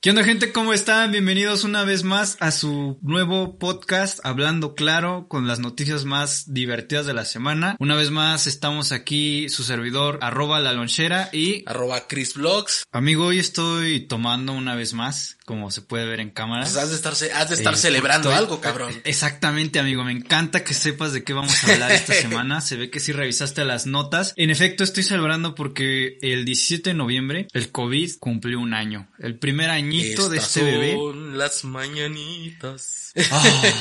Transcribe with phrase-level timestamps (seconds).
[0.00, 0.52] ¿Qué onda gente?
[0.52, 1.10] ¿Cómo están?
[1.10, 7.04] Bienvenidos una vez más a su nuevo podcast Hablando Claro con las noticias más divertidas
[7.04, 7.74] de la semana.
[7.80, 12.84] Una vez más estamos aquí su servidor arroba la lonchera y arroba Chris Vlogs.
[12.92, 16.64] Amigo, hoy estoy tomando una vez más, como se puede ver en cámara.
[16.64, 18.92] Pues has de estar, has de estar celebrando algo, cabrón.
[19.04, 20.04] Exactamente, amigo.
[20.04, 22.60] Me encanta que sepas de qué vamos a hablar esta semana.
[22.60, 24.34] Se ve que sí revisaste las notas.
[24.36, 29.08] En efecto, estoy celebrando porque el 17 de noviembre el COVID cumplió un año.
[29.18, 30.96] El primer año de este bebé.
[30.96, 33.12] Son las mañanitas.
[33.30, 33.72] Ah.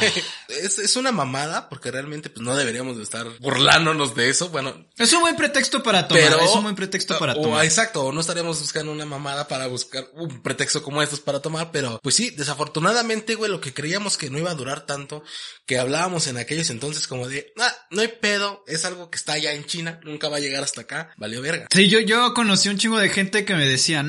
[0.63, 4.47] es, una mamada porque realmente pues no deberíamos de estar burlándonos de eso.
[4.49, 4.87] Bueno.
[4.97, 6.23] Es un buen pretexto para tomar.
[6.41, 7.65] es un buen pretexto para tomar.
[7.65, 8.05] exacto.
[8.05, 11.56] O no estaríamos buscando una mamada para buscar un pretexto como estos para tomar.
[11.71, 15.23] Pero pues sí, desafortunadamente, güey, lo que creíamos que no iba a durar tanto,
[15.65, 19.33] que hablábamos en aquellos entonces como de, ah, no hay pedo, es algo que está
[19.33, 21.67] allá en China, nunca va a llegar hasta acá, valió verga.
[21.71, 24.05] Sí, yo, yo conocí un chingo de gente que me decía,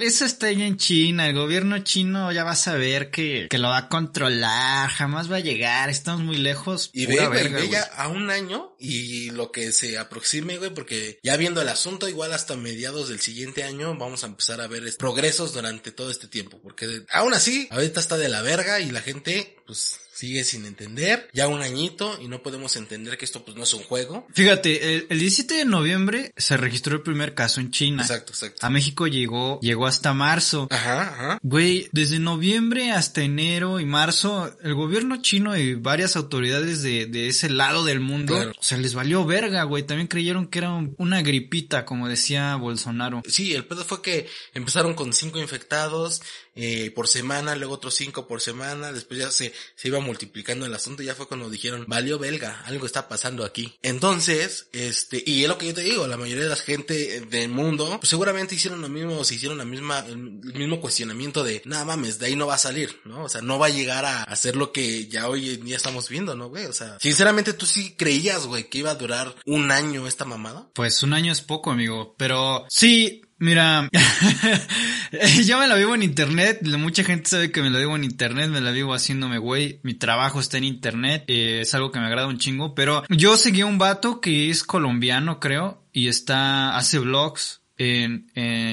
[0.00, 3.68] eso está allá en China, el gobierno chino ya va a saber que, que lo
[3.68, 6.90] va a controlar, jamás va a llegar, estamos muy lejos.
[6.92, 11.36] Y ve, ve ya a un año y lo que se aproxime, güey, porque ya
[11.36, 15.52] viendo el asunto, igual hasta mediados del siguiente año vamos a empezar a ver progresos
[15.52, 16.77] durante todo este tiempo, porque
[17.10, 21.46] aún así, ahorita está de la verga y la gente, pues sigue sin entender, ya
[21.46, 24.26] un añito y no podemos entender que esto pues no es un juego.
[24.32, 28.02] Fíjate, el, 17 de noviembre se registró el primer caso en China.
[28.02, 28.66] Exacto, exacto.
[28.66, 30.66] A México llegó, llegó hasta marzo.
[30.72, 31.38] Ajá, ajá.
[31.42, 37.28] Güey, desde noviembre hasta enero y marzo, el gobierno chino y varias autoridades de, de
[37.28, 39.84] ese lado del mundo, o sea, les valió verga, güey.
[39.84, 43.22] También creyeron que era una gripita, como decía Bolsonaro.
[43.28, 46.22] Sí, el pedo fue que empezaron con cinco infectados,
[46.60, 50.74] eh, por semana, luego otros cinco por semana, después ya se, se iba multiplicando el
[50.74, 53.76] asunto, ya fue cuando dijeron, valió belga, algo está pasando aquí.
[53.82, 57.50] Entonces, este, y es lo que yo te digo, la mayoría de la gente del
[57.50, 61.84] mundo, pues seguramente hicieron lo mismo, se hicieron la misma, el mismo cuestionamiento de, nada
[61.84, 63.24] mames, de ahí no va a salir, ¿no?
[63.24, 66.08] O sea, no va a llegar a hacer lo que ya hoy en día estamos
[66.08, 66.66] viendo, ¿no, güey?
[66.66, 70.70] O sea, sinceramente tú sí creías, güey, que iba a durar un año esta mamada.
[70.74, 73.88] Pues un año es poco, amigo, pero sí, Mira,
[75.44, 78.50] yo me la vivo en internet, mucha gente sabe que me la vivo en internet,
[78.50, 82.06] me la vivo haciéndome güey, mi trabajo está en internet, eh, es algo que me
[82.06, 86.76] agrada un chingo, pero yo seguí a un vato que es colombiano creo, y está,
[86.76, 88.26] hace vlogs, en,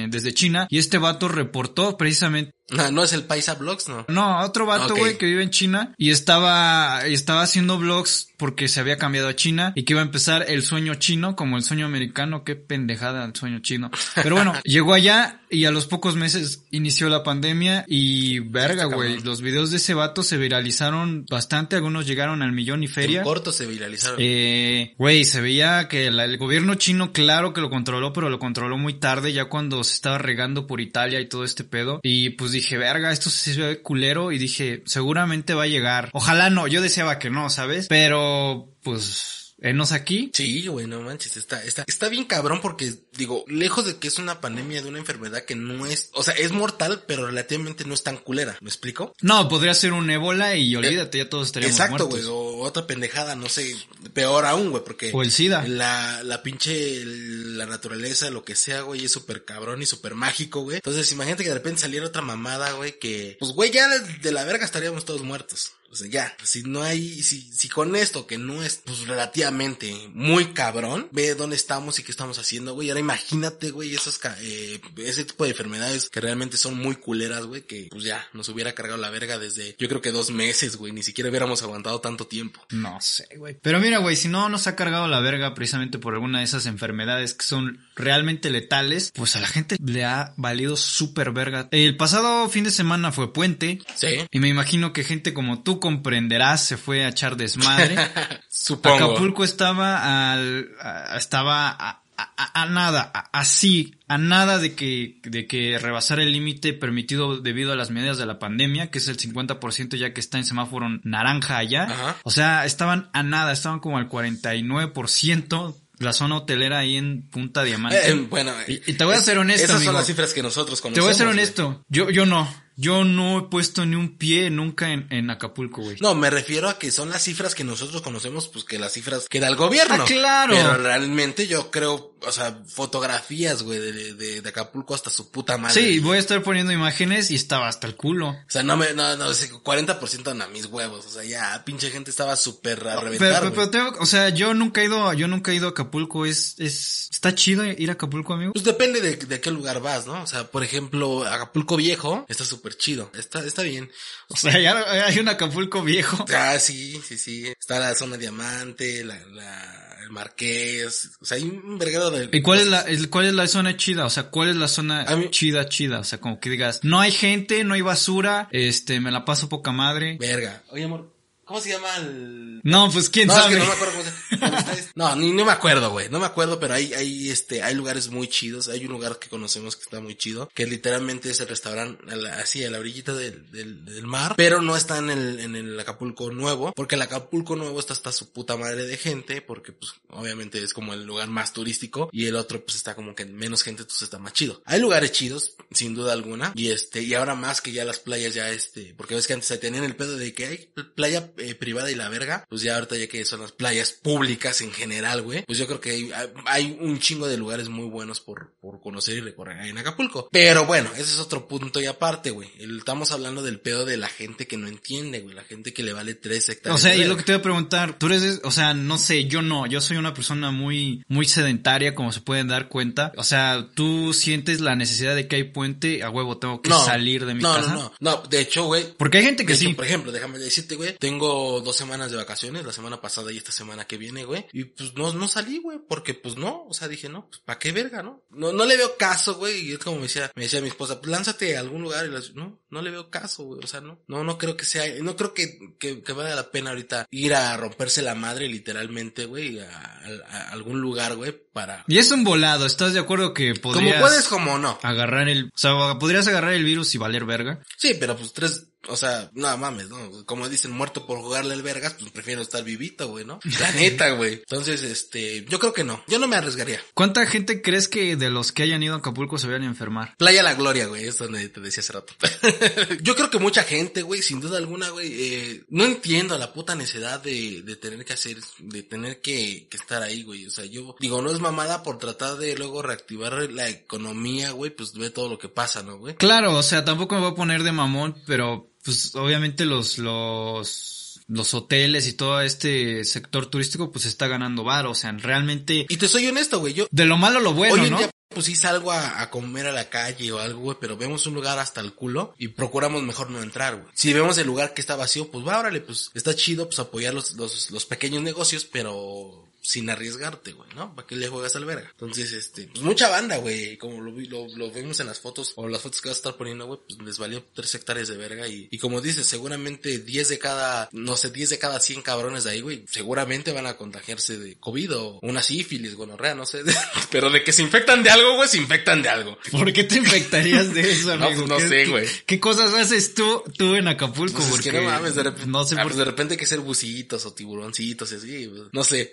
[0.09, 4.05] desde China y este vato reportó precisamente no, no es el Paisa Vlogs, ¿no?
[4.07, 8.79] No, otro vato, güey, que vive en China y estaba, estaba haciendo vlogs porque se
[8.79, 11.85] había cambiado a China y que iba a empezar el sueño chino como el sueño
[11.85, 12.43] americano.
[12.43, 13.91] Qué pendejada el sueño chino.
[14.15, 19.19] Pero bueno, llegó allá y a los pocos meses inició la pandemia y verga, güey.
[19.21, 21.75] Los videos de ese vato se viralizaron bastante.
[21.75, 23.19] Algunos llegaron al millón y feria.
[23.19, 24.17] En corto se viralizaron.
[24.19, 28.77] Eh, güey, se veía que el gobierno chino, claro que lo controló, pero lo controló
[28.77, 31.99] muy tarde, ya cuando se estaba regando por Italia y todo este pedo.
[32.03, 36.09] Y pues dije, verga, esto se ve culero y dije, seguramente va a llegar.
[36.13, 37.87] Ojalá no, yo deseaba que no, ¿sabes?
[37.87, 40.31] Pero, pues, enos aquí.
[40.33, 44.19] Sí, güey, no manches, está, está, está bien cabrón porque, digo, lejos de que es
[44.19, 47.93] una pandemia de una enfermedad que no es, o sea, es mortal, pero relativamente no
[47.93, 49.13] es tan culera, ¿me explico?
[49.21, 53.35] No, podría ser un ébola y olvídate, ya todos estaríamos Exacto, güey, o otra pendejada,
[53.35, 53.75] no sé,
[54.13, 55.11] peor aún, güey, porque...
[55.13, 55.67] O el SIDA.
[55.67, 60.61] La, la pinche, la naturaleza, lo que sea, güey, es súper cabrón y súper mágico,
[60.61, 60.77] güey.
[60.77, 64.43] Entonces, imagínate que de repente saliera otra mamada, güey, que, pues, güey, ya de la
[64.43, 65.73] verga estaríamos todos muertos.
[65.95, 70.53] Sea, ya, si no hay, si, si con esto que no es, pues relativamente muy
[70.53, 72.89] cabrón, ve dónde estamos y qué estamos haciendo, güey.
[72.89, 77.63] Ahora imagínate, güey, esos, eh, ese tipo de enfermedades que realmente son muy culeras, güey,
[77.63, 80.91] que pues ya nos hubiera cargado la verga desde, yo creo que dos meses, güey,
[80.91, 82.65] ni siquiera hubiéramos aguantado tanto tiempo.
[82.71, 83.57] No sé, güey.
[83.61, 86.65] Pero mira, güey, si no nos ha cargado la verga precisamente por alguna de esas
[86.65, 91.67] enfermedades que son realmente letales, pues a la gente le ha valido súper verga.
[91.71, 93.79] El pasado fin de semana fue puente.
[93.95, 94.27] Sí.
[94.31, 97.95] Y me imagino que gente como tú comprenderás se fue a echar desmadre.
[98.49, 98.95] Supongo.
[98.95, 100.71] Acapulco estaba al,
[101.15, 107.39] estaba a, a, nada, así, a nada de que, de que rebasar el límite permitido
[107.39, 110.45] debido a las medidas de la pandemia, que es el 50% ya que está en
[110.45, 112.17] semáforo naranja allá.
[112.23, 117.63] O sea, estaban a nada, estaban como al 49% la zona hotelera ahí en Punta
[117.63, 118.09] Diamante.
[118.09, 119.65] Eh, bueno, y, te voy a ser honesto.
[119.65, 120.95] Esas son las cifras que nosotros conocemos.
[120.95, 121.85] Te voy a ser honesto.
[121.89, 122.64] Yo, yo no.
[122.77, 125.97] Yo no he puesto ni un pie nunca en, en Acapulco, güey.
[126.01, 129.29] No, me refiero a que son las cifras que nosotros conocemos, pues que las cifras
[129.29, 130.03] que da el gobierno.
[130.03, 130.53] Ah, claro.
[130.55, 135.57] Pero realmente yo creo, o sea, fotografías, güey, de, de, de Acapulco hasta su puta
[135.57, 135.73] madre.
[135.81, 138.29] Sí, voy a estar poniendo imágenes y estaba hasta el culo.
[138.29, 141.05] O sea, no me, no, no, sí, 40% a mis huevos.
[141.05, 144.53] O sea, ya, pinche gente estaba súper a reventar, Pero, pero tengo- o sea, yo
[144.53, 147.93] nunca he ido, yo nunca he ido a Acapulco, es, es, está chido ir a
[147.93, 148.53] Acapulco, amigo.
[148.53, 150.21] Pues depende de, de qué lugar vas, ¿no?
[150.23, 153.11] O sea, por ejemplo, Acapulco Viejo está súper chido.
[153.13, 153.91] Está, está bien.
[154.29, 156.25] O sea, ya hay un Acapulco viejo.
[156.37, 157.47] Ah, sí, sí, sí.
[157.47, 161.11] Está la zona diamante, la, la, el marqués.
[161.21, 162.29] O sea, hay un verguero de...
[162.37, 164.05] ¿Y cuál es la, el- cuál es la zona chida?
[164.05, 165.99] O sea, ¿cuál es la zona mí- chida, chida?
[165.99, 169.49] O sea, como que digas, no hay gente, no hay basura, este, me la paso
[169.49, 170.17] poca madre.
[170.19, 170.63] Verga.
[170.69, 171.14] Oye, amor,
[171.45, 172.61] ¿cómo se llama el...
[172.63, 173.53] No, pues quién No, es sabe.
[173.53, 176.09] que no me acuerdo cómo se es- No, ni, no me acuerdo, güey.
[176.09, 178.67] No me acuerdo, pero hay, hay, este, hay lugares muy chidos.
[178.67, 182.15] Hay un lugar que conocemos que está muy chido, que literalmente es el restaurante a
[182.15, 185.55] la- así a la orillita del, del, del mar, pero no está en el, en
[185.55, 189.71] el Acapulco Nuevo, porque el Acapulco Nuevo está hasta su puta madre de gente, porque
[189.71, 193.25] pues obviamente es como el lugar más turístico y el otro pues está como que
[193.25, 194.61] menos gente, entonces está más chido.
[194.65, 198.33] Hay lugares chidos, sin duda alguna, y este, y ahora más que ya las playas
[198.33, 201.55] ya este, porque ves que antes se tenían el pedo de que hay playa eh,
[201.55, 205.21] privada y la verga, pues ya ahorita ya que son las playas públicas en general,
[205.21, 206.11] güey, pues yo creo que hay,
[206.45, 210.29] hay un chingo de lugares muy buenos por, por conocer y recorrer ahí en Acapulco.
[210.31, 212.49] Pero bueno, ese es otro punto y aparte, güey.
[212.77, 215.93] Estamos hablando del pedo de la gente que no entiende, güey, la gente que le
[215.93, 216.79] vale tres hectáreas.
[216.79, 219.25] O sea, y lo que te voy a preguntar, tú eres, o sea, no sé,
[219.25, 223.11] yo no, yo soy una persona muy, muy sedentaria, como se pueden dar cuenta.
[223.17, 227.25] O sea, tú sientes la necesidad de que hay puente, a huevo tengo que salir
[227.25, 227.73] de mi no, casa.
[227.73, 228.23] No, no, no.
[228.29, 229.73] De hecho, güey, Porque hay gente que hecho, sí.
[229.73, 231.24] Por ejemplo, déjame decirte, güey, tengo
[231.61, 234.93] dos semanas de vacaciones, la semana pasada y esta semana que viene, güey, y pues
[234.95, 238.03] no, no salí, güey, porque pues no, o sea, dije, no, pues ¿para qué verga,
[238.03, 238.23] no?
[238.29, 240.99] No, no le veo caso, güey, y es como me decía, me decía mi esposa,
[240.99, 243.81] pues lánzate a algún lugar y las, no, no le veo caso, güey, o sea,
[243.81, 247.07] no, no, no creo que sea, no creo que, que, que valga la pena ahorita
[247.11, 251.83] ir a romperse la madre literalmente, güey, a, a- a algún lugar, güey, para...
[251.87, 254.77] Y es un volado, ¿estás de acuerdo que Como podrías puedes, como no.
[254.83, 257.61] agarrar el, o sea, podrías agarrar el virus y valer verga?
[257.77, 260.25] Sí, pero pues tres, o sea, no mames, ¿no?
[260.25, 263.39] Como dicen, muerto por jugarle al vergas, pues prefiero estar vivito, güey, ¿no?
[263.59, 264.35] La neta, güey.
[264.35, 266.03] Entonces, este, yo creo que no.
[266.07, 266.79] Yo no me arriesgaría.
[266.93, 270.15] ¿Cuánta gente crees que de los que hayan ido a Acapulco se vayan a enfermar?
[270.17, 272.13] Playa La Gloria, güey, es donde te decía hace rato.
[273.01, 276.75] yo creo que mucha gente, güey, sin duda alguna, güey, eh, no entiendo la puta
[276.75, 280.45] necesidad de, de tener que hacer, de tener que, que estar ahí, güey.
[280.45, 284.71] O sea, yo digo, no es mamada por tratar de luego reactivar la economía, güey,
[284.71, 286.15] pues ve todo lo que pasa, ¿no, güey?
[286.15, 291.19] Claro, o sea, tampoco me voy a poner de mamón, pero pues obviamente los, los,
[291.27, 295.97] los hoteles y todo este sector turístico pues está ganando varo, o sea, realmente Y
[295.97, 297.97] te soy honesto, güey, yo, de lo malo lo bueno, Hoy en ¿no?
[297.97, 301.25] día, pues sí salgo a, a comer a la calle o algo, güey, pero vemos
[301.25, 303.87] un lugar hasta el culo y procuramos mejor no entrar, güey.
[303.95, 307.13] Si vemos el lugar que está vacío, pues va, órale, pues está chido, pues apoyar
[307.13, 310.95] los, los, los pequeños negocios, pero sin arriesgarte, güey, ¿no?
[310.95, 311.89] ¿Para qué le juegas al verga?
[311.91, 315.67] Entonces, este, pues mucha banda, güey, como lo, lo, lo vimos en las fotos, o
[315.67, 318.47] las fotos que vas a estar poniendo, güey, pues les valió tres hectáreas de verga
[318.47, 322.43] y, y como dices, seguramente 10 de cada, no sé, 10 de cada 100 cabrones
[322.43, 326.61] de ahí, güey, seguramente van a contagiarse de COVID o una sífilis, gonorrea, no sé,
[327.11, 329.37] pero de que se infectan de algo, güey, se infectan de algo.
[329.51, 331.45] ¿Por qué te infectarías de eso, No, amigo?
[331.47, 332.07] pues, no ¿Qué- sé, güey.
[332.25, 334.33] ¿Qué cosas haces tú, tú en Acapulco?
[334.35, 336.33] Pues es Porque que no mames, de repente, no sé ah, por pues de repente
[336.33, 339.11] hay que ser bucitos o tiburoncitos y así, pues, no sé.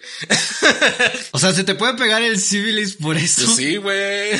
[1.33, 3.44] O sea, se te puede pegar el sífilis por eso.
[3.44, 4.33] Pues sí, güey.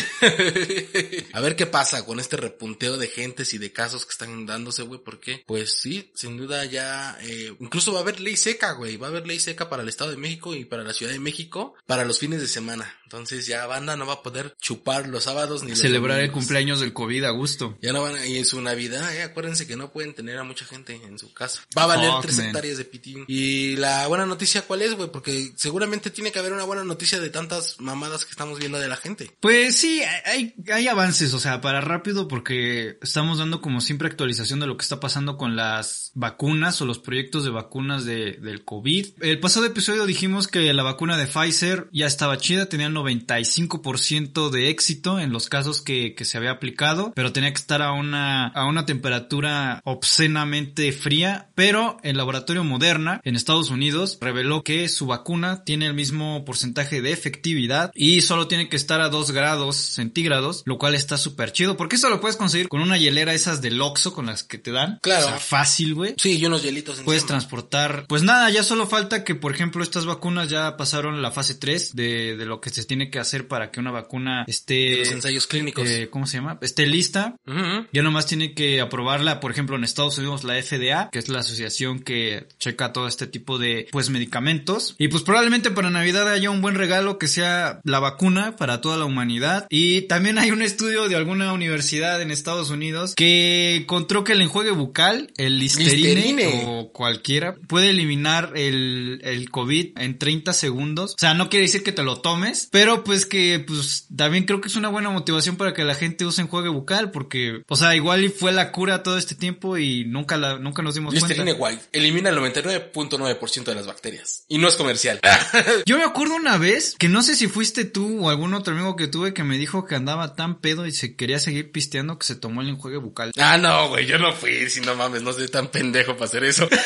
[1.33, 4.83] A ver qué pasa con este repunteo de gentes y de casos que están dándose,
[4.83, 5.01] güey.
[5.01, 5.43] ¿Por qué?
[5.47, 8.97] Pues sí, sin duda ya, eh, incluso va a haber ley seca, güey.
[8.97, 11.19] Va a haber ley seca para el Estado de México y para la Ciudad de
[11.19, 12.95] México para los fines de semana.
[13.13, 16.81] Entonces ya banda no va a poder chupar los sábados ni los Celebrar el cumpleaños
[16.81, 17.77] del COVID a gusto.
[17.83, 20.45] Ya no van a, y en su Navidad, eh, acuérdense que no pueden tener a
[20.45, 21.61] mucha gente en su casa.
[21.77, 22.47] Va a valer tres man.
[22.47, 23.25] hectáreas de pitín.
[23.29, 25.11] Y la buena noticia, ¿cuál es, güey?
[25.11, 28.89] Porque seguramente tiene que haber una buena noticia de tantas mamadas que estamos viendo de
[28.89, 29.37] la gente.
[29.41, 34.61] Pues sí, hay, hay avances, o sea, para rápido porque estamos dando como siempre actualización
[34.61, 38.65] de lo que está pasando con las vacunas o los proyectos de vacunas de, del
[38.65, 39.23] COVID.
[39.23, 44.71] El pasado episodio dijimos que la vacuna de Pfizer ya estaba chida, tenía 95% de
[44.71, 48.49] éxito en los casos que, que se había aplicado, pero tenía que estar a una,
[48.49, 55.07] a una temperatura obscenamente fría, pero el laboratorio Moderna en Estados Unidos reveló que su
[55.07, 59.77] vacuna tiene el mismo porcentaje de efectividad y solo tiene que estar a 2 grados
[59.77, 63.63] centígrados, lo cual está súper chido, porque esto lo puedes conseguir con una hielera esas
[63.63, 64.99] del Oxxo con las que te dan.
[65.03, 65.27] Claro.
[65.27, 66.15] O sea, fácil, güey.
[66.19, 67.07] Sí, y unos hielitos encima.
[67.07, 68.07] Puedes transportar.
[68.09, 71.95] Pues nada, ya solo falta que, por ejemplo, estas vacunas ya pasaron la fase 3
[71.95, 74.99] de, de lo que se tiene que hacer para que una vacuna esté...
[74.99, 75.89] Los ensayos clínicos.
[75.89, 76.59] eh, ¿Cómo se llama?
[76.61, 77.37] Esté lista.
[77.47, 77.87] Ujú.
[77.91, 81.39] Ya nomás tiene que aprobarla, por ejemplo, en Estados Unidos la FDA, que es la
[81.39, 84.95] asociación que checa todo este tipo de, pues, medicamentos.
[84.99, 88.99] Y pues probablemente para Navidad haya un buen regalo que sea la vacuna para toda
[88.99, 89.67] la humanidad.
[89.71, 94.43] Y también hay un estudio de alguna universidad en Estados Unidos que encontró que el
[94.43, 96.65] enjuague bucal, el listerine, Listerine.
[96.67, 101.13] o cualquiera, puede eliminar el, el COVID en 30 segundos.
[101.13, 104.61] O sea, no quiere decir que te lo tomes, pero pues que, pues, también creo
[104.61, 107.95] que es una buena motivación para que la gente use enjuague bucal, porque, o sea,
[107.95, 111.55] igual y fue la cura todo este tiempo y nunca la, nunca nos dimos Listerine
[111.55, 111.83] cuenta.
[111.83, 114.45] White elimina el 99.9% de las bacterias.
[114.49, 115.21] Y no es comercial.
[115.87, 118.97] Yo me acuerdo una vez que no sé si fuiste tú o algún otro amigo
[118.97, 122.27] que tuve que me dijo que andaba tan pedo y se quería seguir pisteando que
[122.27, 123.33] se tomó el enjuague bucal.
[123.39, 124.69] ah, no, güey, yo no fui.
[124.71, 126.69] Si no mames, no soy tan pendejo para hacer eso.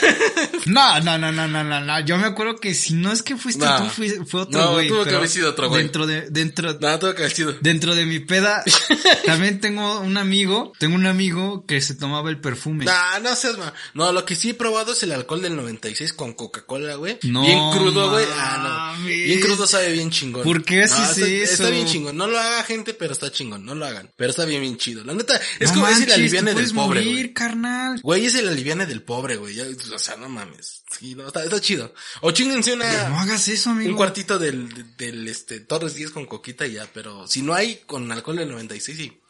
[0.66, 2.00] No, no, no, no, no, no, no.
[2.00, 3.78] Yo me acuerdo que si no es que fuiste No.
[3.78, 4.88] tú, fui- fue otro No, güey.
[4.88, 5.75] tuvo que pero haber sido otro güey.
[5.76, 7.14] Dentro de, dentro, Nada, todo
[7.60, 8.62] dentro de mi peda,
[9.26, 12.84] también tengo un amigo, tengo un amigo que se tomaba el perfume.
[12.84, 13.56] Nah, no seas.
[13.94, 17.18] No, lo que sí he probado es el alcohol del 96 con Coca-Cola, güey.
[17.22, 18.26] No Bien crudo, güey.
[18.36, 19.06] Ah, no.
[19.06, 20.42] Bien crudo sabe bien chingón.
[20.44, 21.24] ¿Por qué No, está, eso?
[21.26, 22.16] Está bien chingón.
[22.16, 23.64] No lo haga gente, pero está chingón.
[23.64, 24.10] No lo hagan.
[24.16, 25.04] Pero está bien, bien chido.
[25.04, 27.32] La neta, es como es el manches, aliviane del pobre, morir, güey.
[27.32, 28.00] carnal.
[28.02, 29.58] Güey, es el aliviane del pobre, güey.
[29.60, 30.82] O sea, no mames.
[30.90, 31.92] Sí, no, está, está chido.
[32.20, 33.08] O chinguense una...
[33.08, 33.90] No hagas eso, amigo.
[33.90, 37.82] Un cuartito del, del, este, Torres 10 con coquita y ya, pero si no hay
[37.86, 39.20] con alcohol del 96, sí.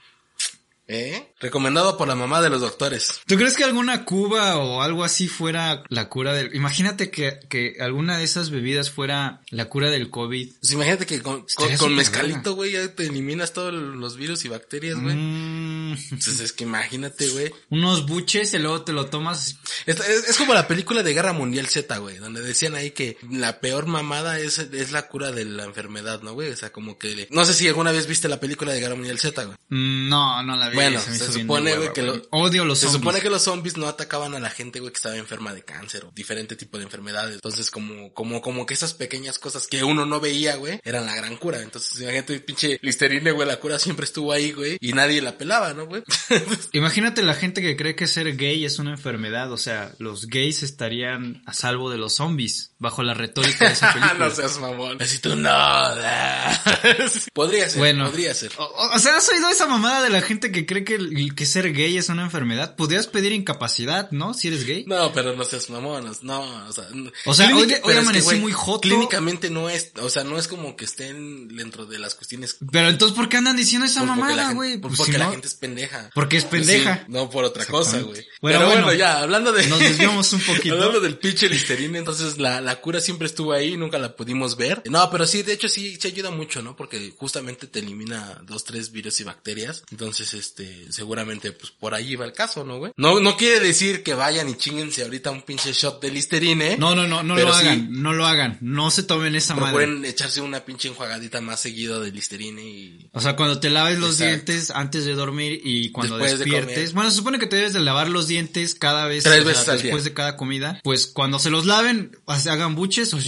[0.88, 1.32] ¿Eh?
[1.40, 3.20] Recomendado por la mamá de los doctores.
[3.26, 6.54] ¿Tú crees que alguna cuba o algo así fuera la cura del...
[6.54, 10.52] Imagínate que, que alguna de esas bebidas fuera la cura del COVID.
[10.60, 11.44] Pues imagínate que con,
[11.78, 15.16] con, mezcalito, güey, ya te eliminas todos los virus y bacterias, güey.
[15.16, 17.52] Mm, Entonces es que imagínate, güey.
[17.70, 19.56] unos buches y luego te lo tomas.
[19.86, 23.16] Es, es- es como la película de Guerra Mundial Z, güey, donde decían ahí que
[23.30, 26.50] la peor mamada es, es la cura de la enfermedad, ¿no, güey?
[26.50, 27.26] O sea, como que...
[27.30, 29.56] No sé si alguna vez viste la película de Guerra Mundial Z, güey.
[29.68, 30.75] Mm, No, no la vi.
[30.76, 33.00] Bueno, se supone, güey, que lo- Odio los Se zombies.
[33.00, 36.04] supone que los zombies no atacaban a la gente, güey, que estaba enferma de cáncer
[36.04, 37.35] o diferente tipo de enfermedades.
[37.35, 41.14] Entonces, como, como, como que esas pequeñas cosas que uno no veía, güey, eran la
[41.14, 41.61] gran cura.
[41.62, 45.75] Entonces, imagínate, pinche Listerine, güey, la cura siempre estuvo ahí, güey, y nadie la pelaba,
[45.75, 46.02] ¿no, güey?
[46.73, 49.50] Imagínate la gente que cree que ser gay es una enfermedad.
[49.52, 53.92] O sea, los gays estarían a salvo de los zombies bajo la retórica de esa
[53.95, 54.28] película.
[54.28, 55.00] no seas mamón.
[55.00, 55.50] Así tú, no.
[57.33, 58.06] podría ser, Bueno.
[58.06, 58.52] podría ser.
[58.59, 61.46] O- o sea, ¿has oído esa mamada de la gente que cree que, el- que
[61.46, 62.76] ser gay es una enfermedad?
[62.76, 64.35] Podrías pedir incapacidad, ¿no?
[64.35, 64.85] Si eres gay.
[64.87, 66.85] No, pero no seas mamón, no, o sea,
[67.25, 68.80] O sea, hoy- clínica- hoy es amanecí güey, muy joto.
[68.82, 72.88] Clínicamente no es, o sea, no es como que estén dentro de las cuestiones Pero
[72.88, 74.78] entonces, ¿por qué andan diciendo esa Pues mamada, güey?
[74.78, 76.11] pues Pues porque si la no- gente es pendeja.
[76.14, 77.04] Porque es pendeja.
[77.06, 78.25] Sí, no por otra cosa, güey.
[78.40, 79.66] Bueno, Pero bueno, bueno, ya, hablando de...
[79.66, 80.75] nos desviamos un poquito.
[80.75, 84.82] hablando del pinche Listerine, entonces la, la cura siempre estuvo ahí, nunca la pudimos ver.
[84.90, 86.76] No, pero sí, de hecho sí, sí ayuda mucho, ¿no?
[86.76, 89.82] Porque justamente te elimina dos, tres virus y bacterias.
[89.90, 90.55] Entonces, este,
[90.90, 92.92] seguramente, pues por ahí va el caso, ¿no, güey?
[92.96, 96.76] No, no quiere decir que vayan y chinguense ahorita un pinche shot de Listerine.
[96.76, 97.60] No, no, no, no Pero lo sí.
[97.66, 99.72] hagan, no lo hagan, no se tomen esa madre.
[99.72, 103.08] Procuren echarse una pinche enjuagadita más seguido de Listerine y...
[103.12, 104.26] O sea, cuando te laves los Exacto.
[104.52, 106.75] dientes antes de dormir y cuando Después de despiertes.
[106.76, 106.94] comer.
[106.94, 109.25] bueno, se supone que te debes de lavar los dientes cada vez.
[109.25, 110.10] Tres o sea, veces al después día.
[110.10, 110.80] de cada comida.
[110.84, 113.18] Pues cuando se los laven, hagan buches o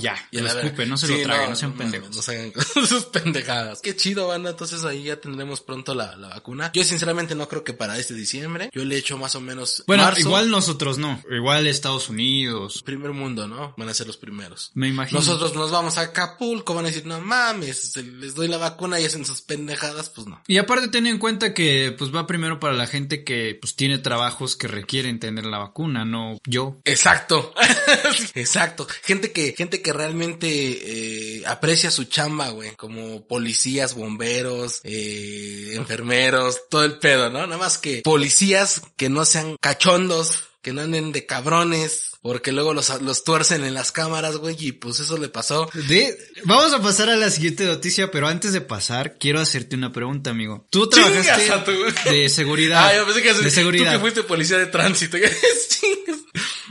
[0.00, 2.16] ya, Y lo escupen, no se Sí, lo traguen, no, sean mames, pendejos.
[2.16, 2.52] No se hagan
[2.88, 3.80] sus pendejadas.
[3.80, 4.50] Qué chido, banda.
[4.50, 6.53] Entonces ahí ya tendremos pronto la, la vacuna.
[6.72, 8.70] Yo sinceramente no creo que para este diciembre.
[8.72, 9.84] Yo le echo más o menos.
[9.86, 10.20] Bueno, marzo.
[10.20, 12.82] igual nosotros no, igual Estados Unidos.
[12.82, 13.74] Primer mundo, ¿no?
[13.76, 14.70] Van a ser los primeros.
[14.74, 15.20] Me imagino.
[15.20, 19.04] Nosotros nos vamos a Acapulco, van a decir, no mames, les doy la vacuna y
[19.04, 20.42] hacen sus pendejadas, pues no.
[20.46, 23.98] Y aparte ten en cuenta que pues va primero para la gente que pues tiene
[23.98, 26.80] trabajos que requieren tener la vacuna, no yo.
[26.84, 27.54] Exacto.
[28.34, 28.86] Exacto.
[29.02, 32.74] Gente que, gente que realmente eh, aprecia su chamba, güey.
[32.76, 36.33] Como policías, bomberos, eh, enfermeros,
[36.70, 37.46] todo el pedo, ¿no?
[37.46, 42.72] Nada más que policías que no sean cachondos, que no anden de cabrones, porque luego
[42.72, 45.68] los, los tuercen en las cámaras, güey, y pues eso le pasó.
[45.88, 49.92] De, vamos a pasar a la siguiente noticia, pero antes de pasar, quiero hacerte una
[49.92, 50.66] pregunta, amigo.
[50.70, 52.82] Tú trabajaste Chingas a tu- de seguridad.
[52.88, 53.92] Ah, yo pensé que de tú seguridad.
[53.92, 55.18] que fuiste policía de tránsito.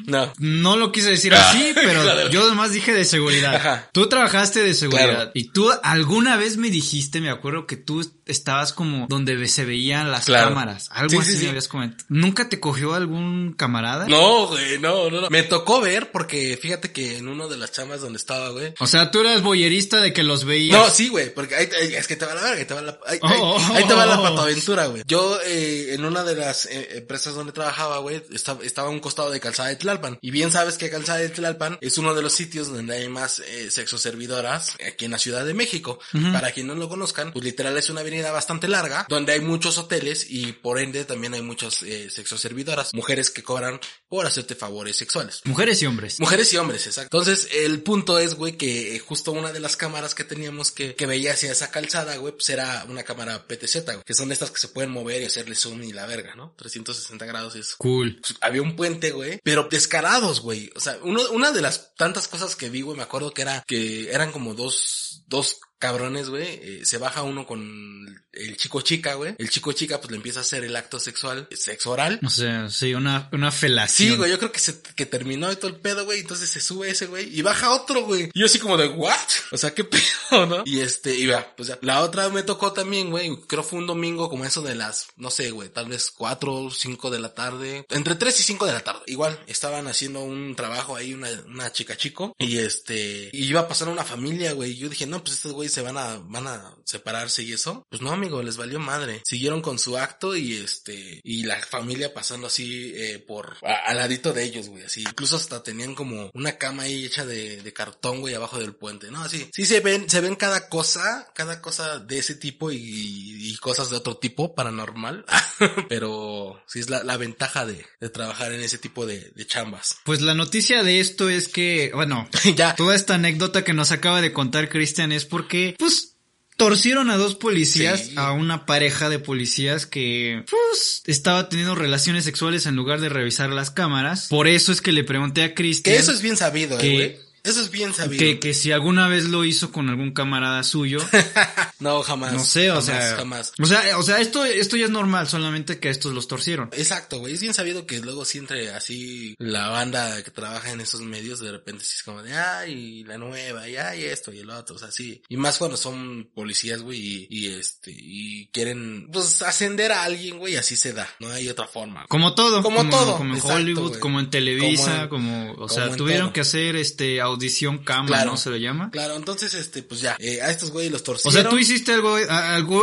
[0.06, 0.34] No.
[0.38, 2.30] No lo quise decir así, pero Claro.
[2.30, 3.56] yo además dije de seguridad.
[3.56, 3.90] Ajá.
[3.94, 5.32] Tú trabajaste de seguridad Claro.
[5.34, 10.12] y tú alguna vez me dijiste, me acuerdo que tú estabas como donde se veían
[10.12, 10.50] las Claro.
[10.50, 10.88] cámaras.
[10.92, 12.04] Algo Sí, así sí, me habías comentado.
[12.10, 14.08] ¿Nunca te cogió algún camarada?
[14.08, 15.30] No, güey, no, no, no.
[15.30, 18.74] Me tocó ver porque fíjate que en uno de las chamas donde estaba, güey.
[18.80, 20.78] O sea, tú eras boyerista de que los veías.
[20.78, 23.20] No, sí, güey, porque ahí, es que te va la verga, te va la, ahí,
[23.22, 23.58] ahí- Oh.
[23.74, 25.04] ahí te va la patoaventura, güey.
[25.08, 29.00] Yo, eh, en una de las eh, empresas donde trabajaba, güey, estaba, estaba a un
[29.00, 30.18] costado de Calzada de Tlalpan.
[30.22, 33.40] Y bien sabes que Calzada de Tlalpan es uno de los sitios donde hay más
[33.40, 36.00] eh, sexo servidoras aquí en la Ciudad de México.
[36.32, 39.78] Para quien no lo conozcan, pues literal es una avenida bastante larga, donde hay muchos
[39.80, 44.54] hoteles y por ende también hay muchas eh, sexo servidoras, mujeres que cobran por hacerte
[44.54, 45.42] favores sexuales.
[45.46, 46.20] Mujeres y hombres.
[46.20, 47.18] Mujeres y hombres, exacto.
[47.18, 50.94] Entonces, el punto es, güey, que eh, justo una de las cámaras que teníamos que,
[50.94, 54.52] que veía hacia esa calzada, güey, pues era una cámara PTZ, güey, que son estas
[54.52, 56.54] que se pueden mover y hacerle zoom y la verga, ¿no?
[56.58, 57.76] 360 grados y eso.
[57.80, 58.20] Cool.
[58.22, 60.72] Pues, Había un puente, güey, pero descarados, güey.
[60.76, 63.64] O sea, uno, una de las tantas cosas que vi, güey, me acuerdo que era,
[63.66, 66.62] que eran como dos, dos cabrones, güey.
[66.64, 69.36] eh, se baja uno con el chico chica, güey.
[69.38, 72.20] El chico chica, pues le empieza a hacer el acto sexual, sexo oral.
[72.26, 74.10] O sea, sí, una, una felación.
[74.10, 76.60] Sí, güey, yo creo que se, que terminó de todo el pedo, güey, entonces se
[76.60, 78.30] sube ese, güey, y baja otro, güey.
[78.34, 79.14] Y yo así como de, ¿what?
[79.52, 79.84] O sea, ¿qué
[80.30, 80.64] pedo, no?
[80.66, 81.78] Y este, y va, pues ya.
[81.82, 85.30] La otra me tocó también, güey, creo fue un domingo como eso de las, no
[85.30, 87.86] sé, güey, tal vez cuatro cinco de la tarde.
[87.90, 89.02] Entre tres y cinco de la tarde.
[89.08, 93.68] Igual, estaban haciendo un trabajo ahí, una, una chica chico, y este, y iba a
[93.68, 96.48] pasar una familia, güey, y yo dije, no, pues estos güeyes se van a, van
[96.48, 97.86] a separarse y eso.
[97.90, 99.22] Pues no, amigo, les valió madre.
[99.26, 103.98] Siguieron con su acto y este, y la familia pasando así, eh, por, a- al
[103.98, 105.02] ladito de ellos, güey, así.
[105.02, 109.12] Incluso hasta tenían como una cama ahí hecha de, de cartón, güey, abajo del puente,
[109.12, 109.22] ¿no?
[109.22, 109.50] Así.
[109.54, 113.90] Sí se ven, se ven cada cosa, cada cosa de ese tipo y, y cosas
[113.90, 115.26] de otro tipo, paranormal.
[115.90, 119.98] Pero sí es la, la ventaja de, de trabajar en ese tipo de, de chambas.
[120.04, 122.76] Pues la noticia de esto es que, bueno, ya.
[122.76, 126.13] toda esta anécdota que nos acaba de contar Cristian es porque, pues,
[126.58, 128.14] torcieron a dos policías, Sí.
[128.16, 133.50] a una pareja de policías que, pues, estaba teniendo relaciones sexuales en lugar de revisar
[133.50, 134.28] las cámaras.
[134.30, 137.33] Por eso es que le pregunté a Cristian Que eso es bien sabido, eh, güey.
[137.44, 138.20] Eso es bien sabido.
[138.20, 141.00] que, que si alguna vez lo hizo con algún camarada suyo.
[141.80, 142.32] No, jamás.
[142.32, 143.52] No sé, o Jamás, sea, Jamás.
[143.62, 146.70] o sea, o sea, esto, esto ya es normal, solamente que estos los torcieron.
[146.72, 147.34] Exacto, güey.
[147.34, 151.42] Es bien sabido que luego si entre así la banda que trabaja en esos medios,
[151.42, 154.78] de repente sí es como de, ay, la nueva, y ay, esto y el otro,
[154.78, 155.22] o sea, sí.
[155.28, 160.38] Y más cuando son policías, güey, y, y este, y quieren, pues, ascender a alguien,
[160.40, 161.10] güey, así se da.
[161.20, 162.06] No hay otra forma.
[162.08, 162.64] Como todo.
[162.64, 166.28] Como todo, Como en exacto, Hollywood, como en Televisa, Como como, o sea, como tuvieron
[166.28, 166.34] todo.
[166.34, 168.32] que hacer este audición cama, Claro.
[168.32, 168.38] ¿no?
[168.38, 168.90] Se lo llama.
[168.92, 171.34] Claro, entonces, este, pues ya, eh, a estos güeyes los O torcieron.
[171.42, 172.16] sea, tú hiciste algo,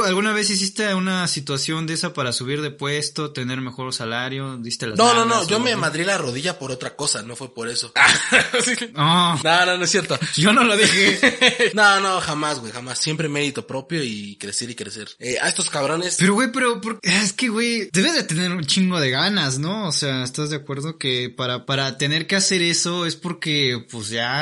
[0.05, 4.87] alguna vez hiciste una situación de esa para subir de puesto, tener mejor salario, diste
[4.87, 7.53] las No, no, no, yo o me madrí la rodilla por otra cosa, no fue
[7.55, 7.93] por eso.
[8.65, 8.75] Sí.
[8.95, 10.19] No, No, no, no es cierto.
[10.37, 11.71] yo no lo dije.
[11.75, 12.99] No, no, jamás, güey, jamás.
[12.99, 15.09] Siempre mérito propio y crecer y crecer.
[15.19, 16.17] Eh, a estos cabrones.
[16.19, 19.89] Pero, güey, pero, por- es que, güey, debes de tener un chingo de ganas, ¿no?
[19.89, 24.09] O sea, ¿estás de acuerdo que para, para tener que hacer eso es porque, pues
[24.11, 24.40] ya,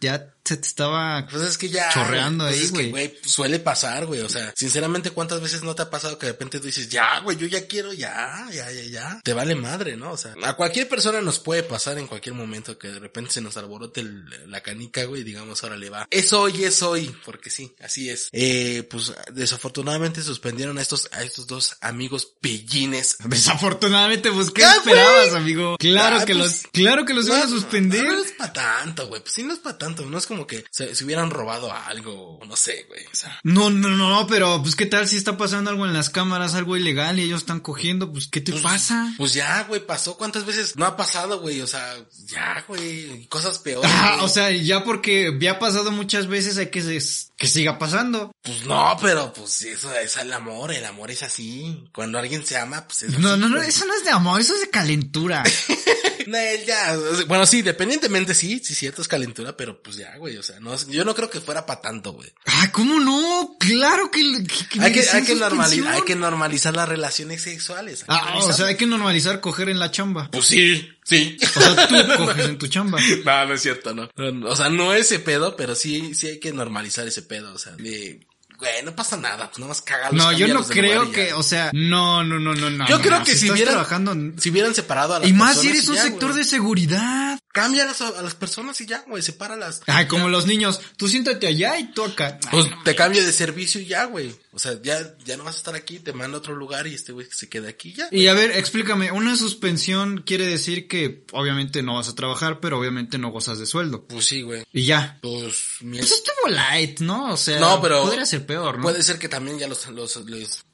[0.00, 0.14] ya
[0.50, 1.88] se te estaba Pues es que ya.
[1.90, 2.90] Chorreando pues ahí, güey.
[2.90, 4.20] güey, suele pasar, güey.
[4.20, 7.20] O sea, sinceramente, ¿cuántas veces no te ha pasado que de repente tú dices, ya,
[7.20, 9.20] güey, yo ya quiero, ya, ya, ya, ya?
[9.24, 10.12] Te vale madre, ¿no?
[10.12, 13.40] O sea, a cualquier persona nos puede pasar en cualquier momento que de repente se
[13.40, 16.06] nos alborote el- la canica, güey, y digamos, ahora le va.
[16.10, 18.28] Es hoy, es hoy, porque sí, así es.
[18.32, 23.16] Eh, pues desafortunadamente suspendieron a estos, a estos dos amigos pellines.
[23.24, 25.36] Desafortunadamente, pues, ¿qué esperabas, güey.
[25.42, 25.76] amigo?
[25.78, 28.04] Claro Ah, que pues, los, claro que los iban a suspender.
[28.04, 29.20] No, no es para tanto, güey.
[29.22, 30.04] Pues sí, no es para tanto.
[30.06, 33.04] No es como que se, se hubieran robado algo, no sé, güey.
[33.06, 36.10] O sea, No, no, no, pero pues qué tal si está pasando algo en las
[36.10, 39.12] cámaras, algo ilegal y ellos están cogiendo, pues ¿qué te pues, pasa?
[39.16, 40.16] Pues ya, güey, pasó.
[40.16, 41.60] ¿Cuántas veces no ha pasado, güey?
[41.60, 43.26] O sea, ya, güey.
[43.28, 43.90] Cosas peores.
[43.92, 47.78] Ah, o sea, ya porque ya ha pasado muchas veces hay que se- que siga
[47.78, 48.32] pasando.
[48.42, 50.72] Pues no, pero pues eso es el amor.
[50.72, 51.84] El amor es así.
[51.92, 53.68] Cuando alguien se ama, pues es No, así, no, no, güey.
[53.68, 55.42] eso no es de amor, eso es de calentura.
[56.26, 60.42] No, ya, bueno, sí, independientemente sí, sí, cierto es calentura, pero pues ya, güey, o
[60.42, 62.32] sea, no, yo no creo que fuera para tanto, güey.
[62.46, 63.56] Ah, ¿cómo no?
[63.58, 68.04] Claro que, que- Hay que, hay que normalizar, hay que normalizar las relaciones sexuales.
[68.08, 70.28] Ah, o sea, hay que normalizar coger en la chamba.
[70.30, 71.36] Pues sí, sí.
[71.56, 72.98] O sea, tú coges en tu chamba.
[73.24, 74.08] No, no es cierto, no.
[74.16, 77.52] No, O sea, no ese pedo, pero sí, sí hay que normalizar ese pedo.
[77.52, 78.26] O sea, de,
[78.60, 80.22] güey, no pasa nada, pues nada más cagarlos.
[80.24, 82.86] No, yo no creo que, o sea, no, no, no, no, no.
[82.88, 85.58] Yo no, creo no, que si vieran- trabajando Si hubieran separado a las y más
[85.60, 86.38] si eres un ya, sector güey.
[86.44, 87.38] de seguridad.
[87.52, 89.80] Cámbialas a, a las personas y ya, güey, sepáralas.
[89.88, 92.38] Ay, como los niños, tú siéntate allá y tú acá.
[92.52, 94.32] Pues te cambio de servicio y ya, güey.
[94.52, 96.94] O sea, ya, ya no vas a estar aquí, te mando a otro lugar y
[96.94, 98.08] este güey que se quede aquí ya.
[98.12, 102.78] Y a ver, explícame, una suspensión quiere decir que obviamente no vas a trabajar, pero
[102.78, 104.04] obviamente no gozas de sueldo.
[104.06, 104.64] Pues sí, güey.
[104.72, 105.18] Y ya.
[105.20, 107.32] Pues, mi- Pues estuvo light, ¿no?
[107.32, 108.46] O sea, No, pero- podría ser
[108.82, 110.64] Puede ser que también ya los, los, les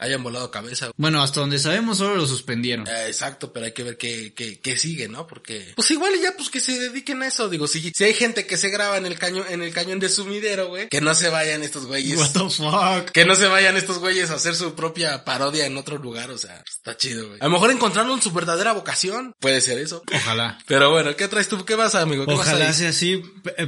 [0.00, 0.90] hayan volado cabeza.
[0.96, 2.86] Bueno, hasta donde sabemos solo lo suspendieron.
[2.88, 5.26] Eh, exacto, pero hay que ver qué, qué, qué sigue, ¿no?
[5.26, 7.48] Porque, pues igual ya, pues que se dediquen a eso.
[7.48, 10.08] Digo, si, si hay gente que se graba en el cañón, en el cañón de
[10.08, 12.18] sumidero, güey, que no se vayan estos güeyes.
[12.18, 13.10] What the fuck?
[13.12, 16.38] Que no se vayan estos güeyes a hacer su propia parodia en otro lugar, o
[16.38, 17.38] sea, está chido, güey.
[17.40, 19.34] A lo mejor encontraron su verdadera vocación.
[19.38, 20.02] Puede ser eso.
[20.14, 20.58] Ojalá.
[20.66, 21.64] Pero bueno, ¿qué traes tú?
[21.64, 22.26] ¿Qué vas, amigo?
[22.26, 23.22] ¿Qué Ojalá vas sea así,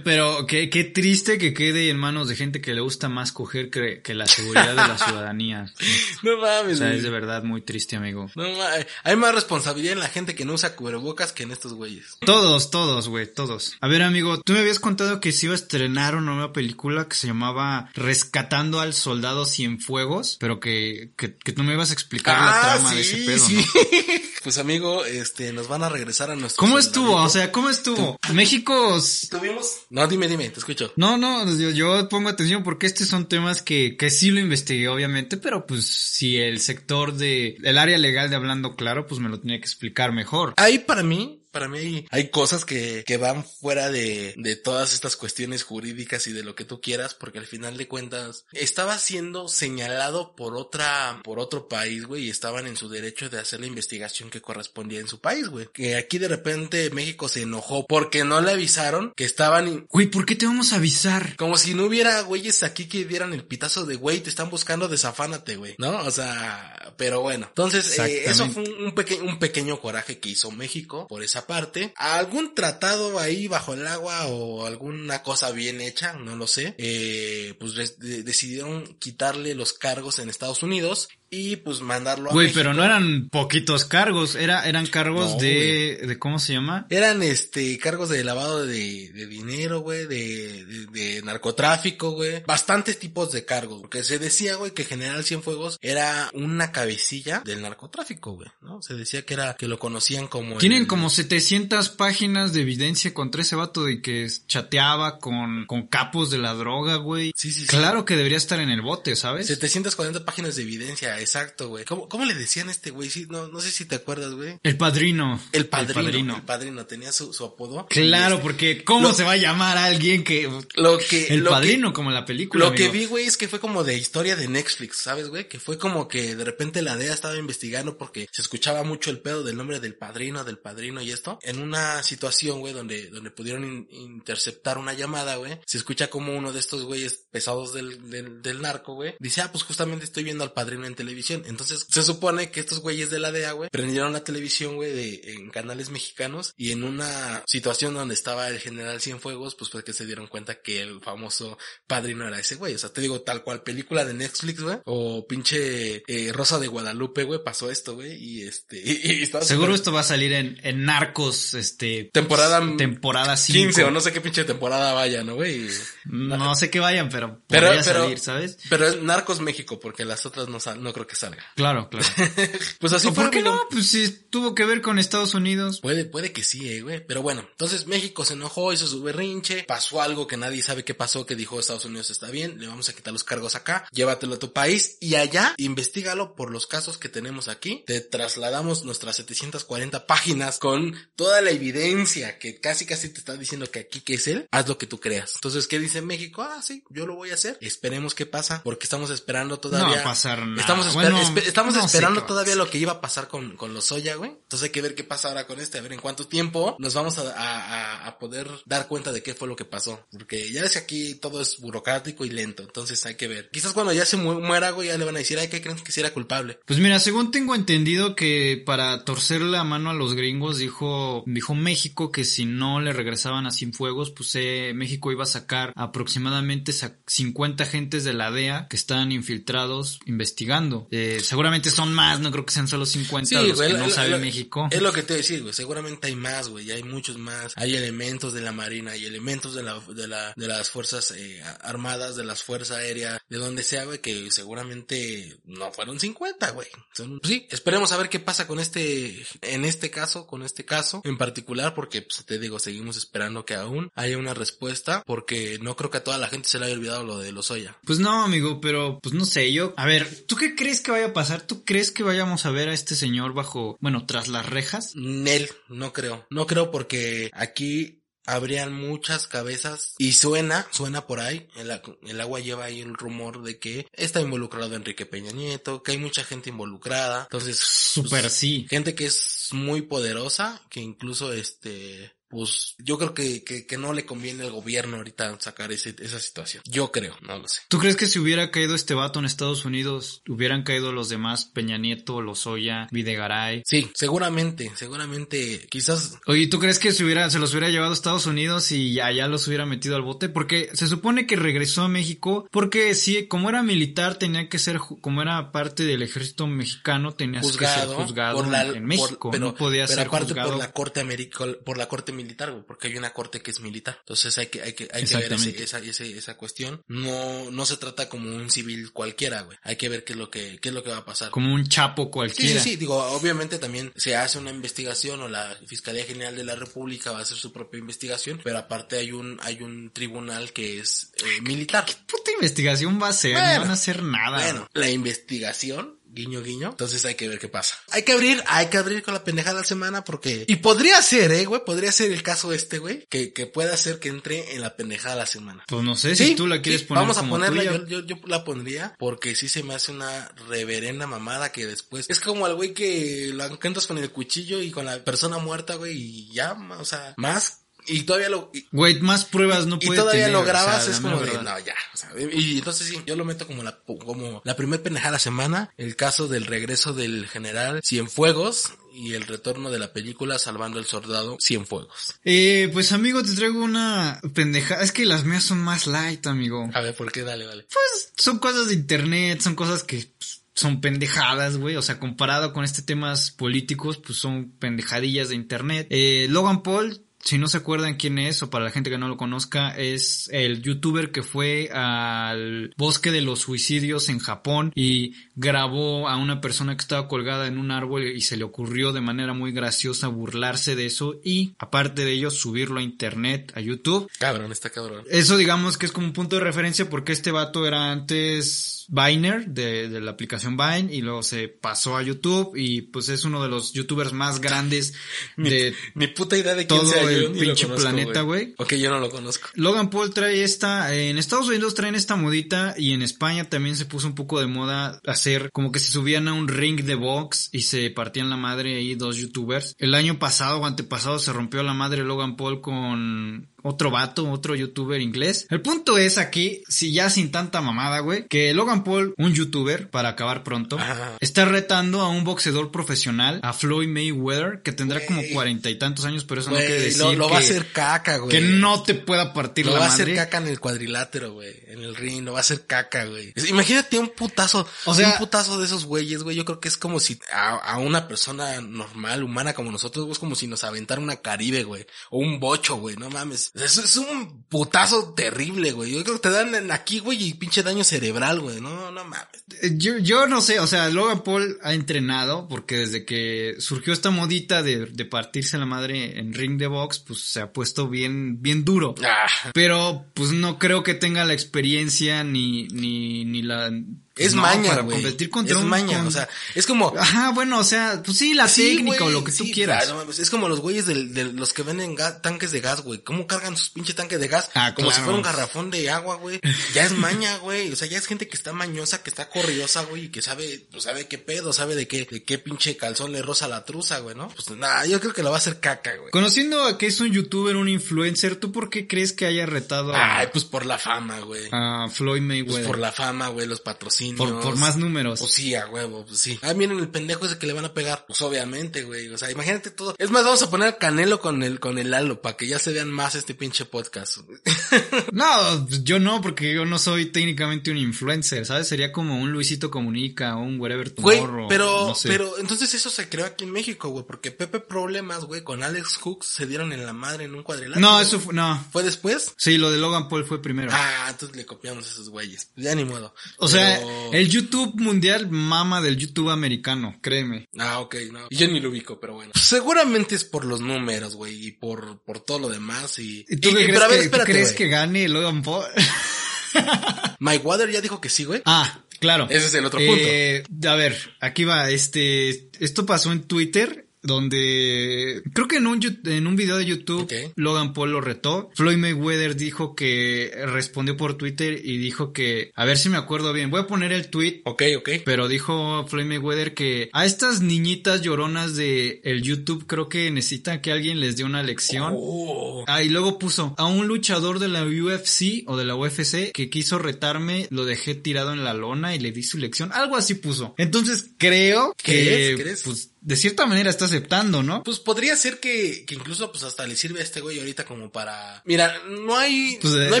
[0.04, 3.70] pero qué, qué triste que quede en manos de gente que le gusta más coger
[3.70, 5.72] que, que la seguridad de la ciudadanía.
[6.30, 8.30] No mames, O sea, es de verdad muy triste, amigo.
[8.34, 8.86] No mames.
[9.04, 12.16] Hay más responsabilidad en la gente que no usa cubrebocas que en estos güeyes.
[12.20, 13.76] Todos, todos, güey, todos.
[13.80, 17.08] A ver, amigo, tú me habías contado que se iba a estrenar una nueva película
[17.08, 21.94] que se llamaba Rescatando al Soldado Cienfuegos, pero que, que, que tú me ibas a
[21.94, 23.60] explicar la trama de ese pedo, ¿no?
[24.42, 26.60] Pues amigo, este, nos van a regresar a nuestro.
[26.60, 27.16] ¿Cómo estuvo?
[27.16, 28.18] O sea, ¿cómo estuvo?
[28.32, 28.98] México...
[29.30, 29.80] tuvimos.
[29.90, 30.92] No, dime, dime, te escucho.
[30.96, 34.88] No, no, yo, yo pongo atención porque estos son temas que, que sí lo investigué,
[34.88, 39.28] obviamente, pero pues si el sector de, el área legal de hablando claro, pues me
[39.28, 40.54] lo tenía que explicar mejor.
[40.56, 44.92] Ahí para mí, para mí hay, hay cosas que, que van fuera de, de todas
[44.92, 48.98] estas cuestiones jurídicas y de lo que tú quieras, porque al final de cuentas estaba
[48.98, 53.60] siendo señalado por otra, por otro país, güey, y estaban en su derecho de hacer
[53.60, 55.68] la investigación que correspondía en su país, güey.
[55.72, 60.06] Que aquí de repente México se enojó porque no le avisaron que estaban in- Güey,
[60.06, 61.36] ¿por qué te vamos a avisar?
[61.36, 64.88] como si no hubiera güeyes aquí que dieran el pitazo de güey, te están buscando,
[64.88, 65.98] desafánate, güey, ¿no?
[66.04, 67.46] O sea, pero bueno.
[67.48, 71.39] Entonces, eh, eso fue un, un, peque- un pequeño coraje que hizo México por esa
[71.46, 71.92] parte.
[71.96, 76.74] Algún tratado ahí bajo el agua o alguna cosa bien hecha, no lo sé.
[76.78, 82.60] Eh, pues decidieron quitarle los cargos en Estados Unidos y pues mandarlo a Güey, México.
[82.60, 86.86] pero no eran poquitos cargos, era, eran cargos No, de, de, ¿cómo se llama?
[86.90, 92.42] Eran este cargos de lavado de, de dinero, güey, de, de, de narcotráfico, güey.
[92.46, 93.80] Bastantes tipos de cargos.
[93.80, 98.82] Porque se decía, güey, que General Cienfuegos era una cabecilla del narcotráfico, güey, ¿no?
[98.82, 100.58] Se decía que era, que lo conocían como...
[100.58, 105.86] Tienen el- como 700 páginas de evidencia contra ese vato de que chateaba con, con
[105.86, 107.32] capos de la droga, güey.
[107.36, 107.66] Sí, sí, sí.
[107.68, 109.46] Claro que debería estar en el bote, ¿sabes?
[109.46, 111.84] 740 páginas de evidencia, exacto, güey.
[111.84, 113.10] ¿Cómo, ¿Cómo le decían a este güey?
[113.10, 114.58] Sí, no, no sé si te acuerdas, güey.
[114.62, 115.40] El padrino.
[115.52, 116.46] El padrino, el padrino.
[116.46, 116.86] padrino.
[116.86, 117.86] tenía su, su apodo.
[117.88, 120.50] Claro, este, porque ¿cómo Lo- se va a llamar a alguien que...
[120.74, 121.26] Lo que...
[121.28, 122.64] El lo que- padrino, como la película.
[122.66, 125.48] Lo que vi, güey, es que fue como de historia de Netflix, ¿sabes, güey?
[125.48, 129.20] Que fue como que de repente la DEA estaba investigando porque se escuchaba mucho el
[129.20, 131.38] pedo del nombre del padrino, del padrino y esto.
[131.42, 136.36] En una situación, güey, donde, donde pudieron in- interceptar una llamada, güey, se escucha como
[136.36, 140.24] uno de estos güeyes pesados del, del, del narco, güey, dice, ah, pues justamente estoy
[140.24, 141.09] viendo al padrino en televisión.
[141.46, 145.32] Entonces, se supone que estos güeyes de la DEA, güey, prendieron la televisión, güey, de,
[145.34, 149.92] en canales mexicanos y en una situación donde estaba el general Cienfuegos, pues fue que
[149.92, 152.74] se dieron cuenta que el famoso padrino era ese güey.
[152.74, 156.68] O sea, te digo, tal cual película de Netflix, güey, o pinche eh, Rosa de
[156.68, 160.58] Guadalupe, güey, pasó esto, güey, y este, y, y Seguro esto va a salir en,
[160.62, 162.10] en Narcos, este...
[162.12, 163.58] Temporada Temporada 5.
[163.58, 165.68] 15 o no sé qué pinche temporada vaya, ¿no, güey?
[166.04, 168.58] No sé qué vayan, pero Pero, pero, salir, ¿sabes?
[168.68, 171.44] pero es Narcos México, porque las otras no, sal- no creo que salga.
[171.56, 172.06] Claro, claro.
[172.78, 173.58] Pues así ¿O fue, ¿Por qué no?
[173.70, 175.80] Pues si tuvo que ver con Estados Unidos.
[175.80, 177.04] Puede, puede que sí, eh, güey.
[177.06, 180.94] Pero bueno, entonces México se enojó, hizo su berrinche, pasó algo que nadie sabe qué
[180.94, 184.34] pasó, que dijo Estados Unidos está bien, le vamos a quitar los cargos acá, llévatelo
[184.34, 187.82] a tu país y allá investigalo por los casos que tenemos aquí.
[187.86, 193.70] Te trasladamos nuestras 740 páginas con toda la evidencia que casi casi te está diciendo
[193.70, 195.34] que aquí que es él, haz lo que tú creas.
[195.36, 196.42] Entonces, ¿qué dice México?
[196.42, 197.58] Ah, sí, yo lo voy a hacer.
[197.60, 199.88] Esperemos qué pasa, porque estamos esperando todavía.
[199.88, 200.60] No va a pasar nada.
[200.60, 204.14] Estamos, Bueno, estamos no esperando todavía lo que iba a pasar con, con los Soya,
[204.16, 204.30] güey.
[204.30, 206.94] Entonces hay que ver qué pasa ahora con este, a ver en cuánto tiempo nos
[206.94, 210.06] vamos a, a- a- poder dar cuenta de qué fue lo que pasó.
[210.12, 213.48] Porque ya ves que aquí todo es burocrático y lento, entonces hay que ver.
[213.50, 215.78] Quizás cuando ya se mu- muera, güey, ya le van a decir, ay, ¿qué creen
[215.78, 216.58] que si era culpable?
[216.66, 221.54] Pues mira, según tengo entendido que para torcer la mano a los gringos dijo, dijo
[221.54, 226.72] México que si no le regresaban a Cienfuegos, pues eh, México iba a sacar aproximadamente
[226.72, 230.79] sa- 50 agentes de la DEA que están infiltrados investigando.
[230.90, 233.92] Eh, seguramente son más, no creo que sean solo 50 los que lo- no lo-
[233.92, 234.68] sabe lo- México.
[234.70, 235.52] Es lo que te voy a decir, güey.
[235.54, 236.70] Seguramente hay más, güey.
[236.70, 237.52] Hay muchos más.
[237.56, 241.42] Hay elementos de la marina, hay elementos de la, de la, de las fuerzas eh,
[241.62, 246.68] armadas, de las fuerzas aéreas, de donde sea, güey, que seguramente no fueron 50, güey.
[246.94, 251.00] Son- Sí, esperemos a ver qué pasa con este, en este caso, con este caso
[251.04, 255.76] en particular, porque pues, te digo, seguimos esperando que aún haya una respuesta, porque no
[255.76, 257.76] creo que a toda la gente se le haya olvidado lo de los Oya.
[257.84, 259.74] Pues no, amigo, pero pues no sé, yo...
[259.76, 261.40] A ver, ¿tú qué crees que vaya a pasar?
[261.40, 264.94] ¿Tú crees que vayamos a ver a este señor bajo, bueno, tras las rejas?
[264.94, 266.26] Nel, no creo.
[266.28, 272.40] No creo porque aquí habrían muchas cabezas y suena, suena por ahí, el, el, agua
[272.40, 276.50] lleva ahí el rumor de que está involucrado Enrique Peña Nieto, que hay mucha gente
[276.50, 277.58] involucrada, entonces...
[277.58, 278.66] Super pues, sí.
[278.68, 283.92] Gente que es muy poderosa, que incluso este pues yo creo que, que, que, no
[283.92, 286.62] le conviene al gobierno ahorita sacar ese, esa situación.
[286.66, 287.62] Yo creo, no lo sé.
[287.68, 291.44] ¿Tú crees que si hubiera caído este vato en Estados Unidos, hubieran caído los demás,
[291.44, 293.62] Peña Nieto, Lozoya, Videgaray?
[293.66, 296.18] Sí, seguramente, seguramente, quizás...
[296.26, 299.26] Oye, ¿tú crees que se, hubiera, se los hubiera llevado a Estados Unidos y allá
[299.26, 300.28] los hubiera metido al bote?
[300.28, 304.78] Porque se supone que regresó a México porque sí, como era militar tenía que ser,
[304.78, 309.46] como era parte del ejército mexicano, tenía que ser juzgado por la, en, México, pero,
[309.46, 310.50] no podía pero ser aparte juzgado.
[310.50, 313.96] por la corte América, por la corte militar, porque hay una corte que es militar.
[314.00, 316.82] Entonces hay que, hay que, hay que ver ese, esa, ese, esa cuestión.
[316.88, 319.58] No, no se trata como un civil cualquiera, güey.
[319.62, 321.30] Hay que ver qué es lo que, qué es lo que va a pasar.
[321.30, 322.54] Como un chapo cualquiera.
[322.54, 322.76] Sí, sí, sí.
[322.76, 327.20] Digo, obviamente también se hace una investigación o la Fiscalía General de la República va
[327.20, 331.40] a hacer su propia investigación, pero aparte hay un, hay un tribunal que es eh,
[331.42, 331.84] militar.
[331.84, 333.32] ¿Qué puta investigación va a ser?
[333.32, 334.42] Bueno, no van a hacer nada.
[334.42, 336.70] Bueno, la investigación guiño guiño.
[336.70, 337.78] Entonces hay que ver qué pasa.
[337.90, 340.44] Hay que abrir, hay que abrir con la pendejada de la semana porque...
[340.48, 343.98] Y podría ser, eh, güey, podría ser el caso este, güey, que, que pueda ser
[343.98, 345.64] que entre en la pendejada de la semana.
[345.68, 347.84] Pues no sé si tú la quieres sí, poner Vamos a como ponerla, tuya.
[347.86, 352.08] yo, yo, yo la pondría porque sí se me hace una reverenda mamada que después...
[352.08, 355.76] Es como al güey que lo encuentras con el cuchillo y con la persona muerta,
[355.76, 359.86] güey, y ya, o sea, más y todavía lo y, Güey, más pruebas no y
[359.86, 362.58] puede todavía tener, lo grabas o sea, es como de no ya o sea, y
[362.58, 365.96] entonces sí yo lo meto como la como la primer pendejada de la semana el
[365.96, 371.36] caso del regreso del general Cienfuegos y el retorno de la película Salvando el Soldado
[371.40, 374.82] Cienfuegos Eh, pues amigo, te traigo una pendeja.
[374.82, 376.68] Es que las mías son más light, amigo.
[376.74, 380.42] a ver por qué dale dale Pues son cosas de internet, son cosas que pues,
[380.54, 381.76] son pendejadas, güey.
[381.76, 385.86] O sea, comparado con este temas políticos, pues son pendejadillas de internet.
[385.90, 389.08] Eh, Logan Paul, si no se acuerdan quién es, o para la gente que no
[389.08, 395.14] lo conozca, es el youtuber que fue al bosque de los suicidios en Japón y
[395.36, 399.00] grabó a una persona que estaba colgada en un árbol y se le ocurrió de
[399.00, 404.10] manera muy graciosa burlarse de eso y, aparte de ello, subirlo a internet, a YouTube.
[404.18, 407.66] cabrón está cabrón Eso digamos que es como un punto de referencia porque este vato
[407.66, 412.82] era antes Viner de, de la aplicación Vine y luego se pasó a YouTube y
[412.82, 414.94] pues es uno de los youtubers más grandes
[415.36, 418.54] de ni puta idea de quién todo sea el pinche conozco, planeta, güey.
[418.58, 422.74] ok yo no lo conozco Logan Paul trae esta, en Estados Unidos traen esta modita
[422.76, 426.28] y en España también se puso un poco de moda hacer como que se subían
[426.28, 429.74] a un ring de box y se partían la madre ahí dos youtubers.
[429.78, 434.54] El año pasado o antepasado se rompió la madre Logan Paul con otro vato, otro
[434.54, 435.46] youtuber inglés.
[435.50, 439.90] El punto es aquí, si ya sin tanta mamada, güey, que Logan Paul, un youtuber,
[439.90, 440.78] para acabar pronto,
[441.20, 445.06] está retando a un boxeador profesional, a Floyd Mayweather, que tendrá Güey.
[445.06, 447.66] como cuarenta y tantos años, pero eso no quiere decir lo, lo va a hacer
[447.72, 450.02] caca güey que no te pueda partir Lo la va a madre.
[450.04, 451.54] hacer caca en el cuadrilátero, güey.
[451.68, 453.32] En el ring, lo va a hacer caca, güey.
[453.48, 454.66] Imagínate un putazo.
[454.84, 456.36] O sea- un putazo de esos güeyes, güey.
[456.36, 460.12] Yo creo que es como si a, a una persona normal, humana como nosotros, güey,
[460.12, 461.86] es como si nos aventara una caribe, güey.
[462.10, 462.96] O un bocho, güey.
[462.96, 463.49] No mames.
[463.54, 465.92] Es un putazo terrible, güey.
[465.92, 468.60] Yo creo que te dan aquí, güey, y pinche daño cerebral, güey.
[468.60, 469.26] No, no mames.
[469.62, 473.92] Eh, Yo, yo no sé, o sea, Logan Paul ha entrenado porque desde que surgió
[473.92, 477.88] esta modita de, de partirse la madre en ring de box, pues se ha puesto
[477.88, 478.94] bien, bien duro.
[479.04, 483.72] Ah, Pero pues no creo que tenga la experiencia ni, ni, ni la...
[484.16, 485.00] es no, maña, para güey.
[485.02, 486.92] competir contra es un- maña, con- o sea, es como...
[486.98, 489.84] Ajá, bueno, o sea, pues sí, la Sí, técnica o lo que tú quieras.
[489.84, 493.02] claro, mames, es como los güeyes del- de, los que venden tanques de gas, güey.
[493.02, 494.50] ¿Cómo cargan sus pinches tanques de gas?
[494.54, 496.40] Ah, como si fuera un garrafón de agua, güey.
[496.74, 497.72] Ya es maña, güey.
[497.72, 500.66] O sea, ya es gente que está mañosa, que está corriosa, güey, y que sabe,
[500.70, 504.00] pues sabe qué pedo, sabe de qué, de qué pinche calzón le rosa la truza,
[504.00, 504.28] güey, ¿no?
[504.28, 506.10] Pues nada, yo creo que lo va a hacer caca, güey.
[506.10, 509.94] Conociendo a que es un youtuber, un influencer, ¿tú por qué crees que haya retado
[509.94, 511.48] a, Ay, pues por la fama, güey.
[511.52, 512.66] a Floyd Pues Mayweather?
[512.66, 513.99] por la fama, güey, los patrocinios.
[514.16, 515.20] Por, por más números.
[515.20, 516.38] Pues sí, a huevo, pues sí.
[516.42, 518.04] Ah, miren el pendejo ese que le van a pegar.
[518.06, 519.08] Pues obviamente, güey.
[519.08, 519.94] O sea, imagínate todo.
[519.98, 522.58] Es más, vamos a poner a Canelo con el, con el Lalo, para que ya
[522.58, 524.18] se vean más este pinche podcast.
[525.12, 528.68] No, yo no, porque yo no soy técnicamente un influencer, ¿sabes?
[528.68, 531.48] Sería como un Luisito Comunica o un Wherever Güey, Tomorrow.
[531.48, 532.08] pero, no sé.
[532.08, 535.96] pero, entonces eso se creó aquí en México, güey, porque Pepe Problemas, güey, con Alex
[535.96, 537.80] Hooks se dieron en la madre en un cuadrilátero.
[537.80, 538.04] No, güey.
[538.06, 538.64] eso fue, no.
[538.72, 539.32] ¿Fue después?
[539.36, 540.70] Sí, lo de Logan Paul fue primero.
[540.72, 542.48] Ah, entonces le copiamos a esos güeyes.
[542.56, 543.14] Ya ni modo.
[543.38, 547.48] o sea, Pero- el YouTube mundial mama del YouTube americano, créeme.
[547.58, 548.28] Ah, ok, no.
[548.30, 549.32] Yo ni lo ubico, pero bueno.
[549.34, 553.24] Seguramente es por los números, güey, y por, por todo lo demás y...
[553.28, 555.64] ¿Y tú y- crees, pero a ver, que, tú espérate, crees que gane Logan Paul?
[557.20, 558.42] Mike Water ya dijo que sí, güey.
[558.44, 559.26] ah, claro.
[559.30, 565.22] Ese es el otro Eh, a ver, aquí va, este, esto pasó en Twitter donde
[565.34, 567.10] creo que en un, en un video de YouTube.
[567.36, 568.50] Logan Paul lo retó.
[568.54, 573.32] Floyd Mayweather dijo que respondió por Twitter y dijo que, a ver si me acuerdo
[573.32, 574.42] bien, voy a poner el tweet.
[574.44, 574.90] Ok, ok.
[575.04, 580.60] Pero dijo Floyd Mayweather que a estas niñitas lloronas de el YouTube creo que necesitan
[580.60, 581.94] que alguien les dé una lección.
[581.96, 582.64] Oh.
[582.66, 586.50] Ah, y luego puso a un luchador de la UFC o de la UFC que
[586.50, 589.70] quiso retarme, lo dejé tirado en la lona y le di su lección.
[589.72, 590.54] Algo así puso.
[590.58, 592.40] Entonces creo que, ¿Crees?
[592.40, 592.62] ¿Crees?
[592.64, 594.62] pues, de cierta manera está aceptando, ¿no?
[594.62, 597.90] Pues podría ser que, que incluso pues hasta le sirve a este güey ahorita como
[597.90, 598.42] para...
[598.44, 600.00] Mira, no hay, Pues, eh, no hay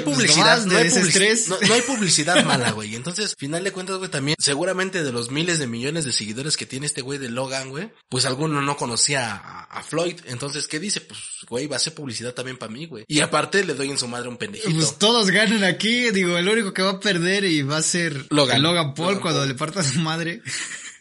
[0.02, 1.48] pues, publicidad, no, hay publici- estrés.
[1.48, 2.94] no, no hay publicidad mala, güey.
[2.94, 6.66] Entonces, final de cuentas, güey, también seguramente de los miles de millones de seguidores que
[6.66, 10.20] tiene este güey de Logan, güey, pues alguno no conocía a, a Floyd.
[10.26, 11.00] Entonces, ¿qué dice?
[11.00, 13.04] Pues, güey, va a ser publicidad también para mí, güey.
[13.08, 14.70] Y aparte le doy en su madre un pendejito.
[14.74, 18.26] Pues todos ganan aquí, digo, el único que va a perder y va a ser
[18.30, 18.62] Logan.
[18.62, 19.48] Logan Paul Logan cuando Paul.
[19.48, 20.42] le parta a su madre.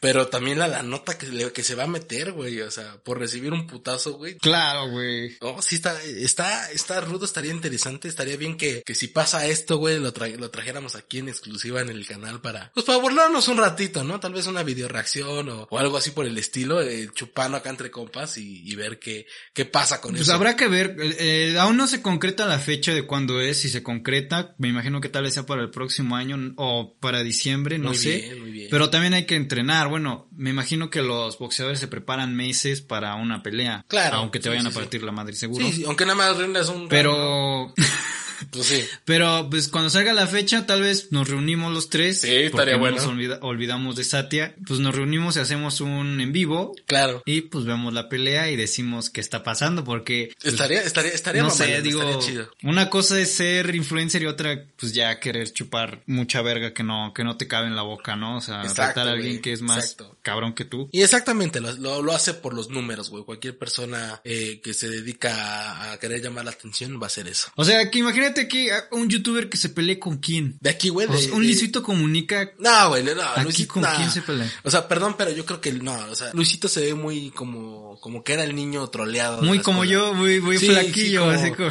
[0.02, 2.62] Pero también la, la nota que, le- que se va a meter, güey.
[2.62, 4.38] O sea, por recibir un putazo, güey.
[4.38, 5.38] Claro, güey.
[5.42, 9.78] No, sí está, está, está rudo, estaría interesante, estaría bien que, que si pasa esto,
[9.78, 13.48] güey, lo, tra- lo trajéramos aquí en exclusiva en el canal para, pues para burlarnos
[13.48, 14.20] un ratito, ¿no?
[14.20, 17.70] Tal vez una video reacción o, o algo así por el estilo, eh, chupando acá
[17.70, 20.34] entre compas y, y ver qué, qué pasa con Pues eso.
[20.34, 21.16] habrá que ver, eh,
[21.54, 25.02] eh, aún no se concreta la fecha de cuándo es, si se concreta, me imagino
[25.02, 28.18] que tal vez sea para el próximo año o para diciembre, no Muy sé.
[28.18, 28.68] bien, muy bien.
[28.72, 33.16] Pero también hay que entrenar, bueno, me imagino que los boxeadores se preparan meses para
[33.16, 33.86] una pelea.
[33.88, 34.78] Claro, Aunque te vayan sí, a sí.
[34.80, 35.66] partir la madre seguro.
[35.66, 36.88] Sí, sí, aunque nada más rindas un...
[36.88, 37.74] Pero,
[38.52, 38.84] Pues sí.
[39.06, 42.22] pero pues cuando salga la fecha, tal vez nos reunimos los tres.
[42.22, 42.98] Sí, estaría no bueno.
[42.98, 44.56] Nos olvida- olvidamos de Satya.
[44.66, 46.76] Pues nos reunimos y hacemos un en vivo.
[46.86, 47.22] Claro.
[47.26, 51.44] Y pues vemos la pelea y decimos qué está pasando porque pues, Estaría, estaría, estaría
[51.44, 52.52] no sé, digo, estaría chido.
[52.64, 57.14] una cosa es ser influencer y otra, pues ya querer chupar mucha verga que no,
[57.14, 58.38] que no te cabe en la boca, ¿no?
[58.38, 60.18] O sea, Exacto, tratar a alguien güey, que es más exacto.
[60.22, 60.90] cabrón que tú.
[60.92, 63.24] Y exactamente, lo, lo, lo hace por los números, güey.
[63.24, 67.28] Cualquier persona eh, que se dedica a, a querer llamar la atención va a hacer
[67.28, 67.52] eso.
[67.56, 70.58] O sea, que imagínate que a- un youtuber que se pelee con quién.
[70.62, 71.08] De aquí, güey.
[71.32, 72.52] Un Luisito comunica.
[72.60, 73.96] No, güey, no, Aquí Luisito, con nah.
[73.96, 74.52] quién se pelea.
[74.64, 78.00] O sea, perdón, pero yo creo que no, o sea, Luisito se ve muy como,
[78.02, 79.42] como que era el niño troleado.
[79.42, 80.08] Muy como escuela.
[80.10, 81.70] yo, muy, muy Sí, flaquillo, sí, así como.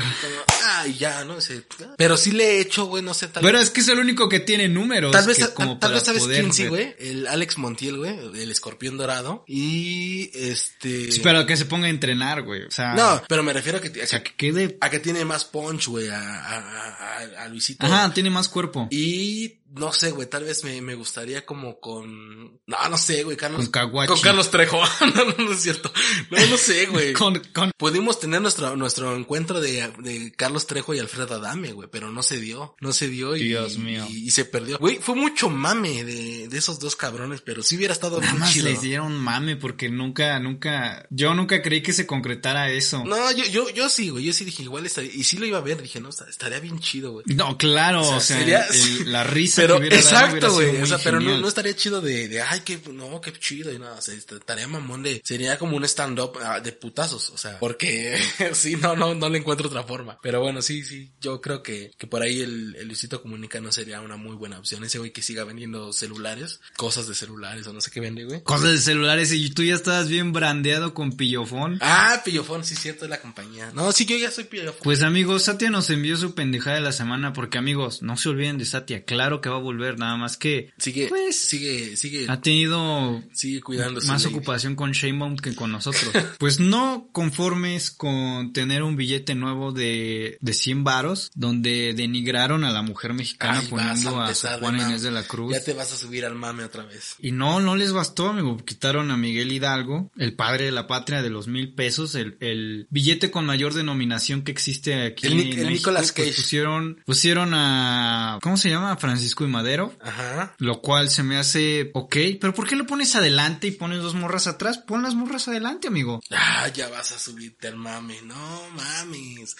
[0.71, 1.39] Ah, y ya, ¿no?
[1.39, 1.65] Ese-
[1.97, 4.29] pero sí le he hecho, güey, no sé, tal Pero es que es el único
[4.29, 5.13] que tiene números.
[5.13, 6.95] Tal vez, que tal, como tal para vez sabes quién sí, güey.
[6.99, 8.19] El Alex Montiel, güey.
[8.43, 9.45] El escorpión dorado.
[9.47, 11.11] Y este.
[11.13, 12.65] Sí, Pero que se ponga a entrenar, güey.
[12.65, 12.95] O sea.
[12.95, 14.79] No, pero me refiero a que, a O sea, que, que quede.
[14.81, 17.85] a que tiene más punch, güey, a, a, a, a Luisito.
[17.87, 18.89] Ajá, tiene más cuerpo.
[18.91, 22.61] Y no sé, güey, tal vez me, me gustaría como con.
[22.67, 23.61] No, no sé, güey, Carlos.
[23.63, 24.09] Con Caguachi.
[24.13, 24.81] Con Carlos Trejo.
[25.15, 25.93] no, no, no es cierto.
[26.31, 27.13] No, no sé, güey.
[27.19, 27.71] Con, con.
[27.77, 32.23] Pudimos tener nuestro, nuestro encuentro de, de Carlos Trejo y Alfredo Adame, güey, pero no
[32.23, 34.07] se dio, no se dio y, Dios mío.
[34.09, 34.79] y, y se perdió.
[34.79, 38.53] Güey, fue mucho mame de, de esos dos cabrones, pero sí hubiera estado Nada más
[38.53, 38.67] chido.
[38.67, 43.05] les dieron mame porque nunca, nunca, yo nunca creí que se concretara eso.
[43.05, 45.47] No, No, yo, yo, yo sí, güey, yo sí dije igual estaría, y sí lo
[45.47, 47.25] iba a ver, dije, no, esta- estaría bien chido, güey.
[47.59, 51.21] claro, O sea, o sea, sería- el- la risa Pero, exacto, güey, o sea, pero
[51.21, 54.15] no, no estaría chido de, de, ay, qué, no, qué chido y nada, o sea,
[54.15, 58.19] estaría mamón de, sería como un stand-up ah, de putazos, o sea, porque
[58.53, 60.19] sí, no, no, no le encuentro otra forma.
[60.23, 63.73] Pero bueno, sí, sí, yo creo que, que por ahí el, el Luisito Comunica no
[63.73, 64.85] sería una muy buena opción.
[64.85, 68.43] Ese güey que siga vendiendo celulares, cosas de celulares o no sé qué vende, güey.
[68.43, 71.79] Cosas de celulares y tú ya estabas bien brandeado con pillofón.
[71.81, 73.71] Ah, Pillofón, sí, cierto, es la compañía.
[73.75, 74.81] No, sí, yo ya soy Pillofón.
[74.83, 78.59] Pues amigos, Satya nos envió su pendejada de la semana porque amigos, no se olviden
[78.59, 82.41] de Satya, claro que va a volver, nada más que Sigue, pues, sigue, sigue, ha
[82.41, 86.13] tenido sigue cuidando más ocupación con Shanebaum que con nosotros.
[86.39, 92.71] Pues no conformes con tener un billete nuevo de, de 100 varos, donde denigraron a
[92.71, 95.53] la mujer mexicana Ay, poniendo a, empezar Juana de Inés de la Cruz.
[95.53, 97.17] Ya te vas a subir al mame otra vez.
[97.19, 98.57] Y no, no les bastó, amigo.
[98.59, 102.87] Quitaron a Miguel Hidalgo, el padre de la patria de los mil pesos, el, el
[102.91, 106.43] billete con mayor denominación que existe aquí El en el México, Nicolas pues, Cage.
[106.43, 108.93] pusieron, pusieron a, ¿cómo se llama?
[108.93, 108.99] A
[109.39, 109.95] Francisco y Madero.
[110.01, 110.55] Ajá.
[110.59, 114.15] Lo cual se me hace ok, pero ¿por qué lo pones adelante y pones dos
[114.15, 114.79] morras atrás?
[114.79, 116.21] Pon las morras adelante, amigo.
[116.31, 118.21] Ah, ya vas a subirte al mame.
[118.23, 119.57] No mames.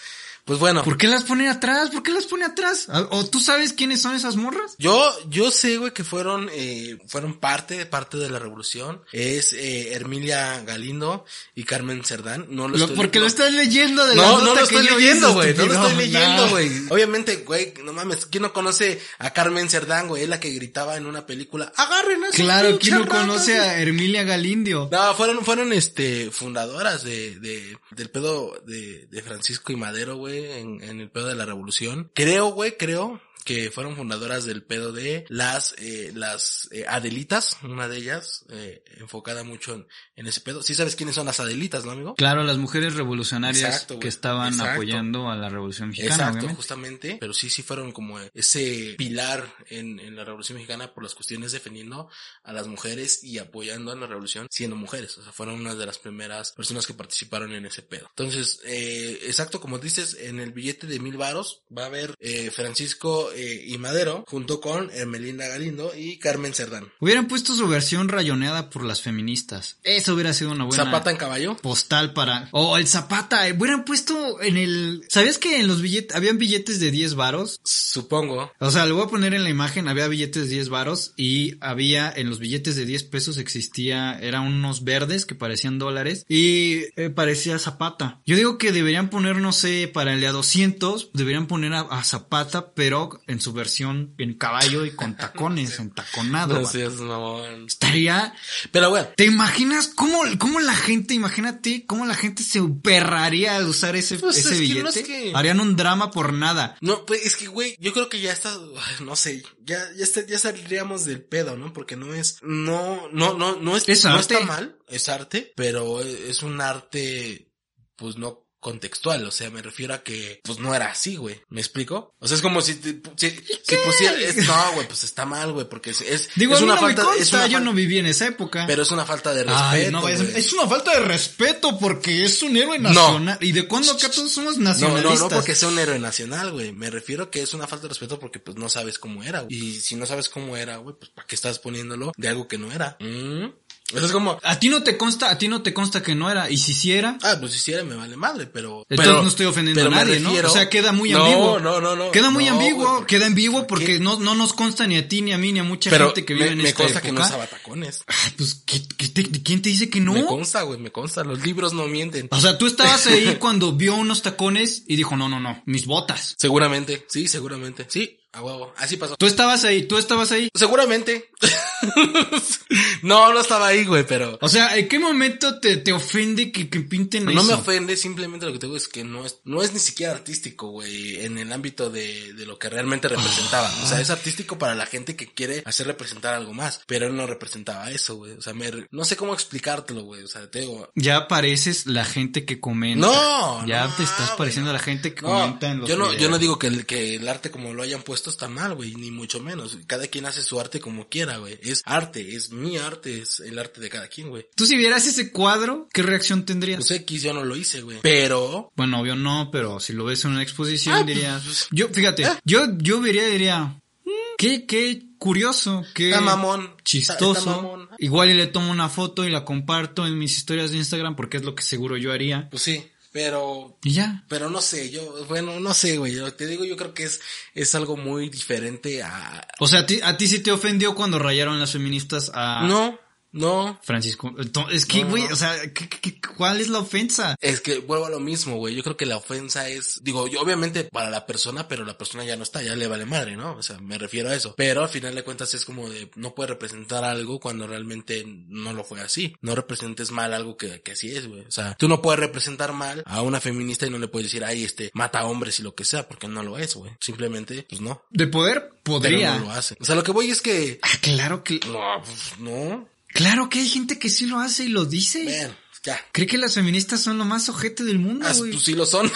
[0.49, 0.83] Pues bueno.
[0.83, 1.91] ¿Por qué las pone atrás?
[1.91, 2.87] ¿Por qué las pone atrás?
[3.11, 4.73] ¿O tú sabes quiénes son esas morras?
[4.79, 8.99] Yo, yo sé, güey, que fueron, eh, fueron parte, parte de la revolución.
[9.11, 12.47] Es, eh, Hermilia Galindo y Carmen Cerdán.
[12.49, 14.61] No lo, Lo- estoy porque no- lo estás leyendo de la No, no lo que
[14.63, 15.53] estoy leyendo, güey.
[15.53, 16.49] No lo estoy leyendo, No.
[16.49, 16.71] güey.
[16.89, 18.25] Obviamente, güey, no mames.
[18.25, 20.23] ¿Quién no conoce a Carmen Cerdán, güey?
[20.23, 21.71] Es la que gritaba en una película.
[21.77, 23.69] Agarren a Claro, ¿quién no conoce güey".
[23.69, 24.89] a Hermilia Galindio?
[24.91, 30.38] No, fueron, fueron, este, fundadoras de, de, del pedo de, de Francisco y Madero, güey,
[30.45, 32.11] en, en el pedo de la revolución.
[32.13, 37.87] Creo, güey, creo que fueron fundadoras del pedo de las, eh, las eh, Adelitas, una
[37.87, 40.61] de ellas, eh, enfocada mucho en, en ese pedo.
[40.61, 42.13] Sí sabes quiénes son las Adelitas, ¿no, amigo?
[42.13, 44.73] Claro, las mujeres revolucionarias Exacto, que estaban Exacto.
[44.73, 46.55] apoyando a la revolución mexicana, Exacto, obviamente.
[46.55, 51.15] justamente, pero sí, sí fueron como ese pilar en, en la Revolución Mexicana por las
[51.15, 52.07] cuestiones defendiendo
[52.43, 55.17] a las mujeres y apoyando a la revolución siendo mujeres.
[55.17, 58.05] O sea, fueron una de las primeras personas que participaron en ese pedo.
[58.09, 62.51] Entonces, eh, exacto, como dices, en el billete de mil varos va a haber eh,
[62.51, 66.91] Francisco eh, y Madero junto con Hermelinda Galindo y Carmen Cerdán.
[66.99, 69.77] Hubieran puesto su versión rayoneada por las feministas.
[69.83, 71.55] Eso hubiera sido una buena Zapata en caballo.
[71.57, 72.49] postal para...
[72.51, 75.05] O el Zapata, eh, hubieran puesto en el...
[75.07, 77.61] ¿Sabías que en los billetes, habían billetes de 10 varos?
[77.63, 78.51] Supongo.
[78.59, 81.55] O sea, lo voy a poner en la imagen, había billetes de 10 varos y
[81.61, 86.83] había en los billetes de 10 pesos existía, eran unos verdes que parecían dólares y
[86.95, 88.19] eh, parecía Zapata.
[88.25, 91.81] Yo digo que deberían poner, no sé, para el de a 200, deberían poner a,
[91.81, 96.59] a Zapata, pero en su versión en caballo y con tacones, entaconado.
[96.61, 97.65] No seas mamón.
[97.67, 98.33] Estaría...
[98.71, 103.67] Pero bueno, ¿Te imaginas cómo, cómo la gente, imagínate, cómo la gente se perraría al
[103.67, 104.83] usar ese, Pues ese es que billete?
[104.83, 106.75] no es que- Harían un drama por nada.
[106.81, 108.53] No, pues es que, güey, yo creo que ya está,
[109.01, 111.71] no sé, ya, ya está, ya saldríamos del pedo, ¿no?
[111.71, 116.01] Porque no es, no, no, no, no es, Es no está mal, es arte, pero
[116.01, 117.51] es un arte,
[117.95, 121.61] pues no contextual, o sea, me refiero a que, pues no era así, güey, ¿me
[121.61, 122.13] explico?
[122.19, 125.51] O sea, es como si, te- si, si pusiera, es- no, güey, pues está mal,
[125.53, 127.47] güey, porque es, es, Digo, es a mí una no falta, me consta, es una
[127.47, 128.65] yo no viví en esa época.
[128.67, 132.23] pero es una falta de respeto, Ay, no, es, es una falta de respeto porque
[132.23, 132.89] es un héroe No.
[132.89, 133.37] nacional.
[133.41, 135.19] ¿Y de cuándo acá todos somos No, nacionalistas?
[135.19, 136.71] no, no porque sea un héroe nacional, güey.
[136.73, 139.41] Me refiero que es una falta de respeto porque pues no sabes cómo era.
[139.41, 139.55] güey.
[139.55, 142.57] Y si no sabes cómo era, güey, pues ¿para qué estás poniéndolo de algo que
[142.57, 142.97] no era?
[142.99, 143.45] ¿Mm?
[143.93, 146.29] Eso es como, A ti no te consta, a ti no te consta que no
[146.29, 146.49] era.
[146.49, 148.85] Y si sí era, ah, pues si hiciera me vale madre, pero...
[148.89, 150.31] entonces pero- no estoy ofendiendo a me nadie, ¿no?
[150.31, 151.59] O sea, queda muy No, ambiguo.
[151.59, 152.11] No, no, no.
[152.11, 153.85] Queda muy No, ambiguo, porque- queda ambiguo ¿por qué?
[153.85, 156.05] porque no, no nos consta ni a ti, ni a mí, ni a mucha Pero
[156.07, 158.03] gente que vive me, en me esta consta que no usaba tacones.
[158.07, 160.13] Ay, pues, ¿qué, qué te- ¿quién te dice que no?
[160.13, 161.23] Me consta, güey, me consta.
[161.23, 162.27] Los libros no mienten.
[162.31, 165.85] O sea, tú estabas ahí cuando vio unos tacones y dijo, no, no, no, mis
[165.85, 166.35] botas.
[166.37, 167.85] Seguramente, sí, seguramente.
[167.89, 168.73] Sí, a huevo.
[168.77, 169.15] Así pasó.
[169.17, 170.49] Tú estabas ahí, tú estabas ahí.
[170.53, 171.28] Seguramente.
[173.03, 174.37] no, no estaba ahí, güey, pero...
[174.41, 177.43] O sea, ¿en qué momento te, te ofende que, que pinten No eso?
[177.43, 180.13] me ofende, simplemente lo que te digo es que no es, no es ni siquiera
[180.13, 183.71] artístico, güey, en el ámbito de, de lo que realmente representaba.
[183.83, 187.15] O sea, es artístico para la gente que quiere hacer representar algo más, pero él
[187.15, 188.33] no representaba eso, güey.
[188.33, 190.23] O sea, me, no sé cómo explicártelo, güey.
[190.23, 193.07] O sea, te digo, Ya pareces la gente que comenta.
[193.07, 195.97] No, Ya no, te estás pareciendo a la gente que no, comenta en los yo
[195.97, 198.75] no, yo no digo que el, que el arte como lo hayan puesto está mal,
[198.75, 199.77] güey, ni mucho menos.
[199.87, 201.57] Cada quien hace su arte como quiera, güey.
[201.61, 204.47] Es arte, es mi arte, es el arte de cada quien, güey.
[204.55, 206.77] Tú si vieras ese cuadro, ¿qué reacción tendrías?
[206.79, 207.99] Pues X yo no lo hice, güey.
[208.01, 211.43] Pero, Bueno, obvio no, pero si lo ves en una exposición Ah, dirías...
[211.43, 212.39] pues, Yo, fíjate, ah.
[212.43, 213.63] yo, yo vería y diría...
[214.05, 216.61] "Mm, Qué, qué curioso, qué está mamón.
[216.61, 217.39] está- chistoso.
[217.39, 217.89] está mamón.
[217.97, 221.37] Igual y le tomo una foto y la comparto en mis historias de Instagram porque
[221.37, 222.47] es lo que seguro yo haría.
[222.49, 224.23] Pues sí, pero Y ya.
[224.27, 226.13] Pero no sé, yo, bueno, no sé, güey.
[226.13, 227.21] Yo te digo, yo creo que es,
[227.55, 229.47] es algo muy diferente a.
[229.59, 232.99] O sea, a ti, a ti sí te ofendió cuando rayaron las feministas a No,
[233.31, 233.79] no.
[233.83, 234.33] Francisco.
[234.71, 235.33] Es que, güey, no.
[235.33, 237.35] o sea, ¿qué- qué- qué- cuál es la ofensa?
[237.41, 238.75] Es que vuelvo a lo mismo, güey.
[238.75, 242.23] Yo creo que la ofensa es, digo, yo obviamente para la persona, pero la persona
[242.25, 243.55] ya no está, ya le vale madre, ¿no?
[243.55, 244.53] O sea, me refiero a eso.
[244.57, 248.73] Pero al final de cuentas es como de, no puede representar algo cuando realmente no
[248.73, 249.35] lo fue así.
[249.41, 251.41] No representes mal algo que, que así es, güey.
[251.41, 254.43] O sea, tú no puedes representar mal a una feminista y no le puedes decir,
[254.43, 256.91] ay, este, mata hombres y lo que sea, porque no lo es, güey.
[256.99, 258.03] Simplemente, pues no.
[258.09, 259.37] De poder, Pero podría.
[259.37, 259.75] no lo hace.
[259.79, 262.87] O sea, lo que voy es que, Ah, claro que, no, pues no.
[263.13, 265.23] Claro que hay gente que sí lo hace y lo dice.
[265.25, 265.99] Ven, ya.
[266.11, 268.51] Cree que las feministas son lo más ojete del mundo, Ah, güey.
[268.51, 269.09] pues sí lo son.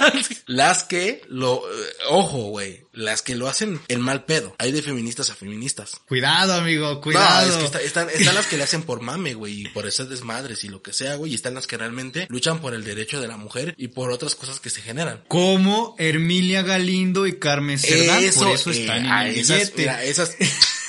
[0.46, 4.54] las que lo, eh, ojo, güey, las que lo hacen el mal pedo.
[4.58, 5.92] Hay de feministas a feministas.
[6.06, 7.48] Cuidado, amigo, No, cuidado.
[7.50, 10.10] es que está- están, están las que le hacen por mame, güey, y por esas
[10.10, 13.18] desmadres y lo que sea, güey, y están las que realmente luchan por el derecho
[13.20, 15.24] de la mujer y por otras cosas que se generan.
[15.26, 20.04] Como Hermilia Galindo y Carmen Cerdán, por eso eh, están en a el esas, mira,
[20.04, 20.32] esas,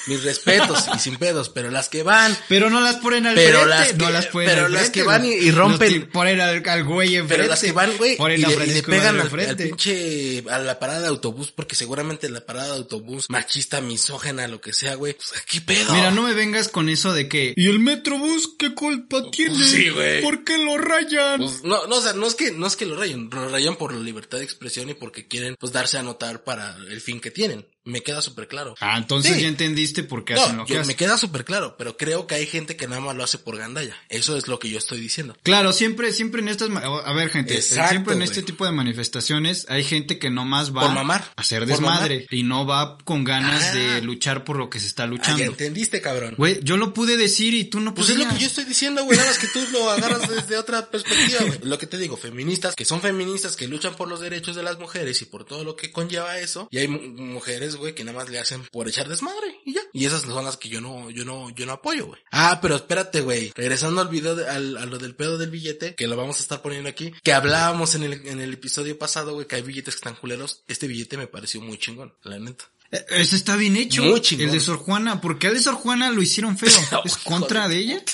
[0.08, 3.60] mis respetos y sin pedos, pero las que van Pero no las ponen al Pero
[3.60, 5.80] frente, las no que- las ponen pero al las frente, que van y- y rompen-
[5.80, 7.36] Los que ponen al, al güey enfrente.
[7.36, 10.80] Pero las que van, güey, y, le- y le pegan al, al pinche, a la
[10.80, 15.14] parada de autobús, porque seguramente la parada de autobús, machista, misógena, lo que sea, güey,
[15.14, 15.94] pues, ¿qué pedo?
[15.94, 17.54] Mira, no me vengas con eso de que...
[17.56, 19.64] ¿Y el Metrobús qué culpa tiene?
[19.64, 20.22] sí, güey.
[20.22, 21.40] ¿Por qué lo rayan?
[21.40, 23.76] Pues, no, no, o sea, no es que, no es que lo rayen, lo rayan
[23.76, 27.20] por la libertad de expresión y porque quieren, pues, darse a notar para el fin
[27.20, 27.66] que tienen.
[27.84, 28.76] Me queda súper claro.
[28.80, 29.42] Ah, entonces Sí.
[29.42, 30.88] ya entendiste por qué hacen lo que hacen.
[30.88, 33.58] me queda súper claro, pero creo que hay gente que nada más lo hace por
[33.58, 33.96] gandalla.
[34.10, 35.36] Eso es lo que yo estoy diciendo.
[35.42, 38.30] Claro, siempre, siempre en estas, a ver gente, Exacto, siempre en güey.
[38.30, 41.22] este tipo de manifestaciones hay gente que nomás va Por mamar.
[41.36, 43.72] a hacer Por desmadre y no va con ganas Ah.
[43.74, 45.44] de luchar por lo que se está Ah, ya luchando.
[45.44, 46.36] entendiste, cabrón.
[46.38, 49.04] Güey, yo lo pude decir y tú no Pues es lo que yo estoy diciendo,
[49.06, 51.60] güey, nada más que tú lo agarras desde otra perspectiva, güey.
[51.64, 54.78] Lo que te digo, feministas, que son feministas, que luchan por los derechos de las
[54.78, 56.68] mujeres y por todo lo que conlleva eso.
[56.72, 57.00] Y hay mu-
[57.96, 59.82] que nada más le hacen por echar desmadre y ya.
[59.94, 62.22] Y esas son las que yo no, yo no, yo no apoyo, güey.
[62.32, 63.52] Ah, pero espérate, güey.
[63.56, 66.42] Regresando al video, de- al, a lo del pedo del billete, que lo vamos a
[66.42, 69.96] estar poniendo aquí, que hablábamos en el, en el episodio pasado, güey, que hay billetes
[69.96, 70.64] que están culeros.
[70.68, 72.66] Este billete me pareció muy chingón, la neta.
[73.10, 74.04] Ese está bien hecho.
[74.04, 74.22] Muy.
[74.38, 76.70] El de Sor Juana, porque al de Sor Juana lo hicieron feo.
[77.06, 78.02] ¿Es contra de ella?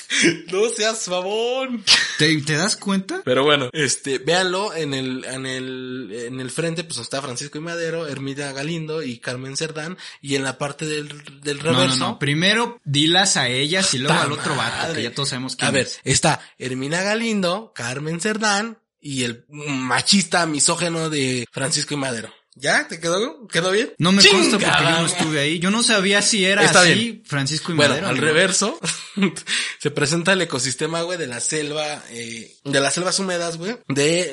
[0.51, 1.69] No seas favor.
[2.17, 3.21] ¿Te, te das cuenta?
[3.25, 7.61] Pero bueno, este, véanlo en el, en el, en el frente, pues está Francisco y
[7.61, 11.09] Madero, Hermida Galindo y Carmen Cerdán, y en la parte del,
[11.41, 11.97] del No, reverso.
[11.97, 12.19] no, no.
[12.19, 15.67] Primero dilas a ellas y luego ¡Ta al otro vato, que ya todos sabemos quién
[15.67, 15.99] A ver, es.
[16.03, 22.31] está Hermina Galindo, Carmen Cerdán y el machista misógeno de Francisco y Madero.
[22.59, 22.87] ¿Ya?
[22.87, 23.93] ¿Te quedó, quedó bien?
[23.99, 25.59] No me consta porque yo no estuve ahí.
[25.59, 27.23] Yo no sabía si era Está así bien.
[27.25, 28.07] Francisco y Bueno, Madero.
[28.07, 28.25] al amigo.
[28.25, 28.79] reverso
[29.79, 34.31] se presenta el ecosistema, güey, de la selva, eh, de las selvas húmedas, güey, de,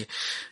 [0.00, 0.08] eh,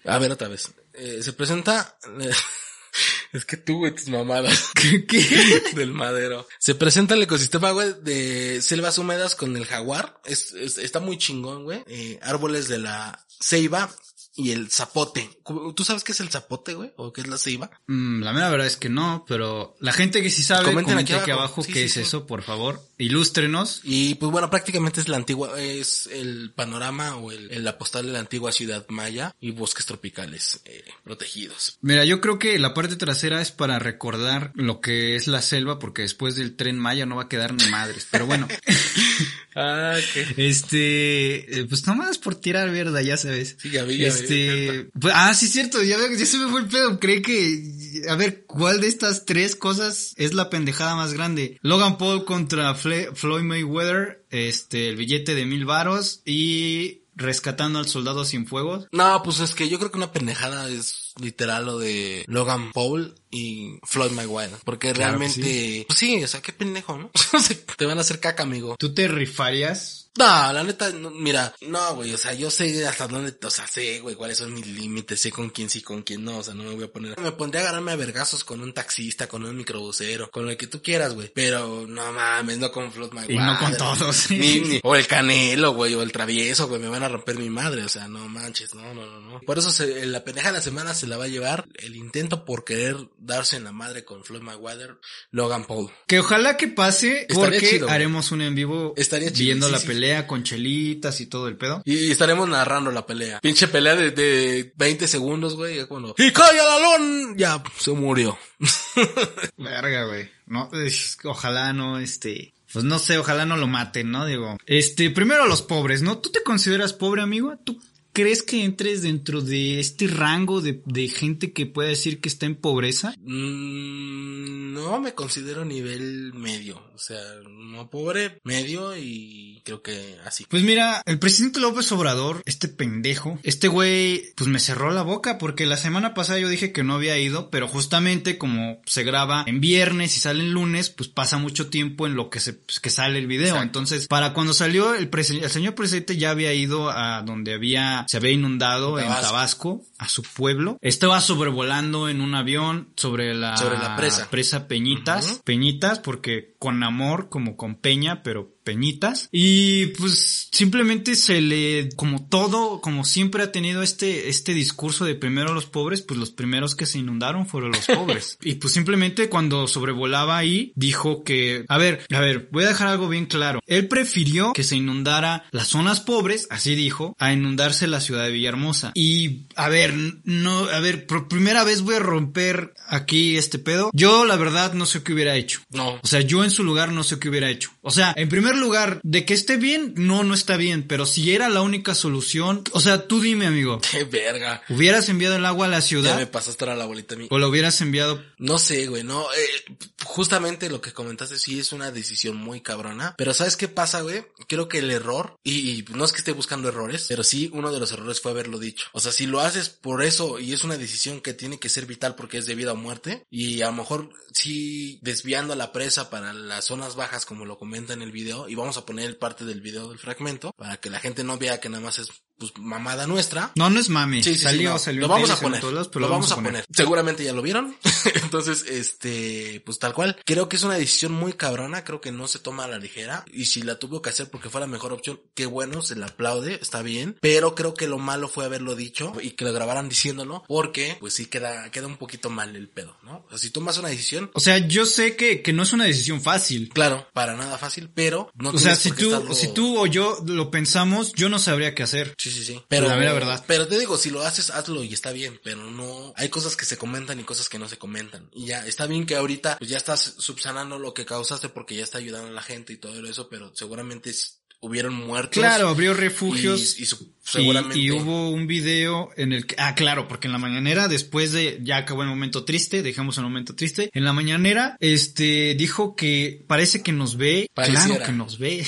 [0.07, 1.99] a ver otra vez, Eh, se presenta,
[3.33, 5.05] es que tú, güey, tus mamadas ¿Qué?
[5.07, 5.63] qué?
[5.75, 6.49] del madero.
[6.59, 11.19] Se presenta el ecosistema, güey, de selvas húmedas con el jaguar, es, es- está muy
[11.19, 13.95] chingón, güey, eh, árboles de la ceiba
[14.37, 15.31] y el zapote.
[15.75, 16.93] ¿Tú sabes qué es el zapote, güey?
[16.97, 17.71] ¿O qué es la ceiba?
[17.87, 21.17] Mm, la mera verdad es que no, pero la gente que sí sabe, Comenten comenten
[21.17, 21.63] aquí aquí abajo.
[21.63, 22.01] Sí, qué sí, es sí.
[22.01, 22.83] eso, por favor.
[22.99, 23.81] Ilústrenos.
[23.85, 28.13] Y pues bueno, prácticamente es la antigua, es el panorama o el, la postal de
[28.13, 31.79] la antigua ciudad maya y bosques tropicales eh, protegidos.
[31.81, 35.79] Mira, yo creo que la parte trasera es para recordar lo que es la selva,
[35.79, 38.07] porque después del tren Maya no va a quedar ni madres.
[38.11, 38.49] Pero bueno,
[39.59, 40.49] Ah, qué.
[40.49, 43.57] este, eh, pues nomás por tirar mierda, ya sabes.
[43.59, 44.26] Sí, ya vi, ya vi.
[44.35, 46.99] Este, pues, ah, sí, cierto, ya, veo que ya se me fue el pedo.
[47.01, 51.59] Cree que, a ver, ¿cuál de estas tres cosas es la pendejada más grande?
[51.63, 57.89] Logan Paul contra Fle- Floyd Mayweather, este, el billete de mil varos y rescatando al
[57.89, 58.87] soldado sin fuegos.
[58.93, 63.15] No, pues es que yo creo que una pendejada es literal lo de Logan Paul
[63.31, 64.59] y Floyd Mayweather.
[64.67, 67.11] Porque Claro realmente, pues sí, o sea, qué pendejo, ¿no?
[67.79, 68.77] Te van a hacer caca, amigo.
[68.79, 70.06] ¿Tú te rifarías?
[70.19, 73.67] No, la neta, no, mira, no, güey, o sea, yo sé hasta dónde, o sea,
[73.67, 76.55] sé, güey, cuáles son mis límites, sé con quién sí, con quién no, o sea,
[76.55, 79.45] no me voy a poner, me pondría a agarrarme a vergazos con un taxista, con
[79.45, 83.35] un microbusero, con el que tú quieras, güey, pero no mames, no con Floyd Mayweather.
[83.37, 84.31] Y no con todos.
[84.31, 87.51] Ni, ni- o el canelo, güey, o el travieso, güey, me van a romper mi
[87.51, 89.41] madre, o sea, no manches, no, no, no, no.
[89.41, 92.45] Por eso se, la pendeja de la semana se la va a llevar el intento
[92.45, 94.97] por querer darse en la madre con Floyd Mayweather,
[95.31, 95.91] Logan Paul.
[96.07, 99.73] Que ojalá que pase, Estaría porque chido, haremos un en vivo Estaría chido, viendo sí,
[99.73, 99.87] la sí.
[99.87, 101.83] pelea con chelitas y todo el pedo.
[101.85, 103.41] Y estaremos narrando la pelea.
[103.41, 105.85] Pinche pelea de, de 20 segundos, güey.
[105.87, 107.37] cuando, ¡Y calla la lon!
[107.37, 108.39] Ya, se murió.
[109.57, 110.29] Verga, güey.
[110.47, 114.27] No, es ojalá no, este, pues no sé, ojalá no lo maten, ¿no?
[114.27, 116.19] Digo, este, primero a los pobres, ¿no?
[116.19, 117.57] ¿Tú te consideras pobre, amigo?
[117.65, 117.81] ¿Tú
[118.17, 122.47] crees que entres dentro de este rango de, de gente que puede decir que está
[122.47, 123.15] en pobreza?
[123.19, 126.83] Mm, no me considero nivel medio.
[126.95, 130.47] O sea, no pobre, medio y creo que así.
[130.49, 135.37] Pues mira, el presidente López Obrador, este pendejo, este güey, pues me cerró la boca
[135.37, 139.45] porque la semana pasada yo dije que no había ido, pero justamente como se graba
[139.47, 142.81] en viernes y sale en lunes, pues pasa mucho tiempo en lo que se, pues,
[142.81, 143.49] que sale el video.
[143.49, 143.65] Exacto.
[143.65, 148.17] Entonces, para cuando salió el el señor presidente ya había ido a donde había, se
[148.17, 149.83] había inundado en Tabasco.
[149.99, 150.79] A su pueblo.
[150.81, 154.29] Estaba sobrevolando en un avión sobre la, Sobre la presa.
[154.31, 155.41] presa Peñitas.
[155.45, 159.29] Peñitas, porque con amor, como con peña, pero peñitas.
[159.31, 165.15] Y pues simplemente se le, como todo, como siempre ha tenido este, este discurso de
[165.15, 168.37] primero los pobres, pues los primeros que se inundaron fueron los pobres.
[168.43, 172.89] y pues simplemente cuando sobrevolaba ahí, dijo que, a ver, a ver, voy a dejar
[172.89, 173.61] algo bien claro.
[173.67, 178.33] Él prefirió que se inundara las zonas pobres, así dijo, a inundarse la ciudad de
[178.33, 178.91] Villahermosa.
[178.95, 179.95] Y, a ver,
[180.25, 183.91] no, a ver, por primera vez voy a romper aquí este pedo.
[183.93, 185.61] Yo, la verdad, no sé qué hubiera hecho.
[185.71, 186.01] No.
[186.03, 187.71] O sea, yo en su lugar no sé qué hubiera hecho.
[187.83, 191.07] O sea, en primer primer lugar, de que esté bien, no, no está bien, pero
[191.07, 193.81] si era la única solución, o sea, tú dime, amigo.
[193.91, 194.63] Qué verga.
[194.69, 196.17] ¿Hubieras enviado el agua a la Ya ciudad?
[196.17, 197.27] me pasaste ahora la bolita a mí.
[197.31, 198.23] ¿O lo hubieras enviado?
[198.39, 203.15] No sé, güey, no, eh, justamente lo que comentaste sí es una decisión muy cabrona,
[203.19, 204.25] pero ¿sabes qué pasa, güey?
[204.49, 207.73] Creo que el error, y, y no es que esté buscando errores, pero sí uno
[207.73, 208.87] de los errores fue haberlo dicho.
[208.93, 211.87] O sea, si lo haces por eso y es una decisión que tiene que ser
[211.87, 216.11] vital porque es de vida o muerte, y a lo mejor sí desviando la presa
[216.11, 219.45] para las zonas bajas como lo comenta en el video, y vamos a poner parte
[219.45, 222.53] del video del fragmento para que la gente no vea que nada más es pues
[222.59, 224.23] mamada nuestra, No, no es mami.
[224.23, 224.79] Sí, sí, sí, salió, no.
[224.79, 225.01] salió.
[225.03, 225.61] Lo vamos a poner.
[225.61, 226.65] todos lados, pero lo vamos a poner.
[226.73, 227.77] Seguramente ya lo vieron.
[228.23, 230.17] Entonces, este, pues tal cual.
[230.25, 231.85] Creo que es una decisión muy cabrona.
[231.85, 233.25] Creo que no se toma a la ligera.
[233.33, 236.07] Y si la tuvo que hacer porque fue la mejor opción, qué bueno, se la
[236.07, 237.17] aplaude, está bien.
[237.21, 240.45] Pero creo que lo malo fue haberlo dicho y que lo grabaran diciéndolo.
[240.49, 243.25] Porque, pues sí queda, queda un poquito mal el pedo, ¿no?
[243.27, 245.85] O sea, si tomas una decisión, O sea, yo sé que, que no es una
[245.85, 246.71] decisión fácil.
[246.73, 250.23] claro, para nada fácil, pero no O sea, si tú, estarlo- si tú o yo
[250.27, 252.15] lo pensamos, yo no sabría qué hacer.
[252.19, 252.61] Sí, sí, sí.
[252.69, 253.45] Pero, La mera verdad.
[253.47, 256.65] pero te digo, si lo haces, hazlo y está bien, pero no, hay cosas que
[256.65, 258.29] se comentan y cosas que no se comentan.
[258.33, 261.85] Y ya, está bien que ahorita, pues ya estás subsanando lo que causaste porque ya
[261.85, 264.13] está ayudando a la gente y todo eso, pero seguramente
[264.61, 265.35] hubieron muertos.
[265.43, 266.79] Claro, abrió refugios.
[266.79, 266.97] Y, y su-
[267.27, 267.79] Y, seguramente.
[267.79, 271.59] y hubo un video en el que, ah, claro, porque en la mañanera, después de,
[271.63, 276.45] ya acabó el momento triste, dejamos el momento triste, en la mañanera, este, dijo que
[276.47, 277.87] parece que nos ve, Pareciera.
[277.87, 278.65] claro que nos ve.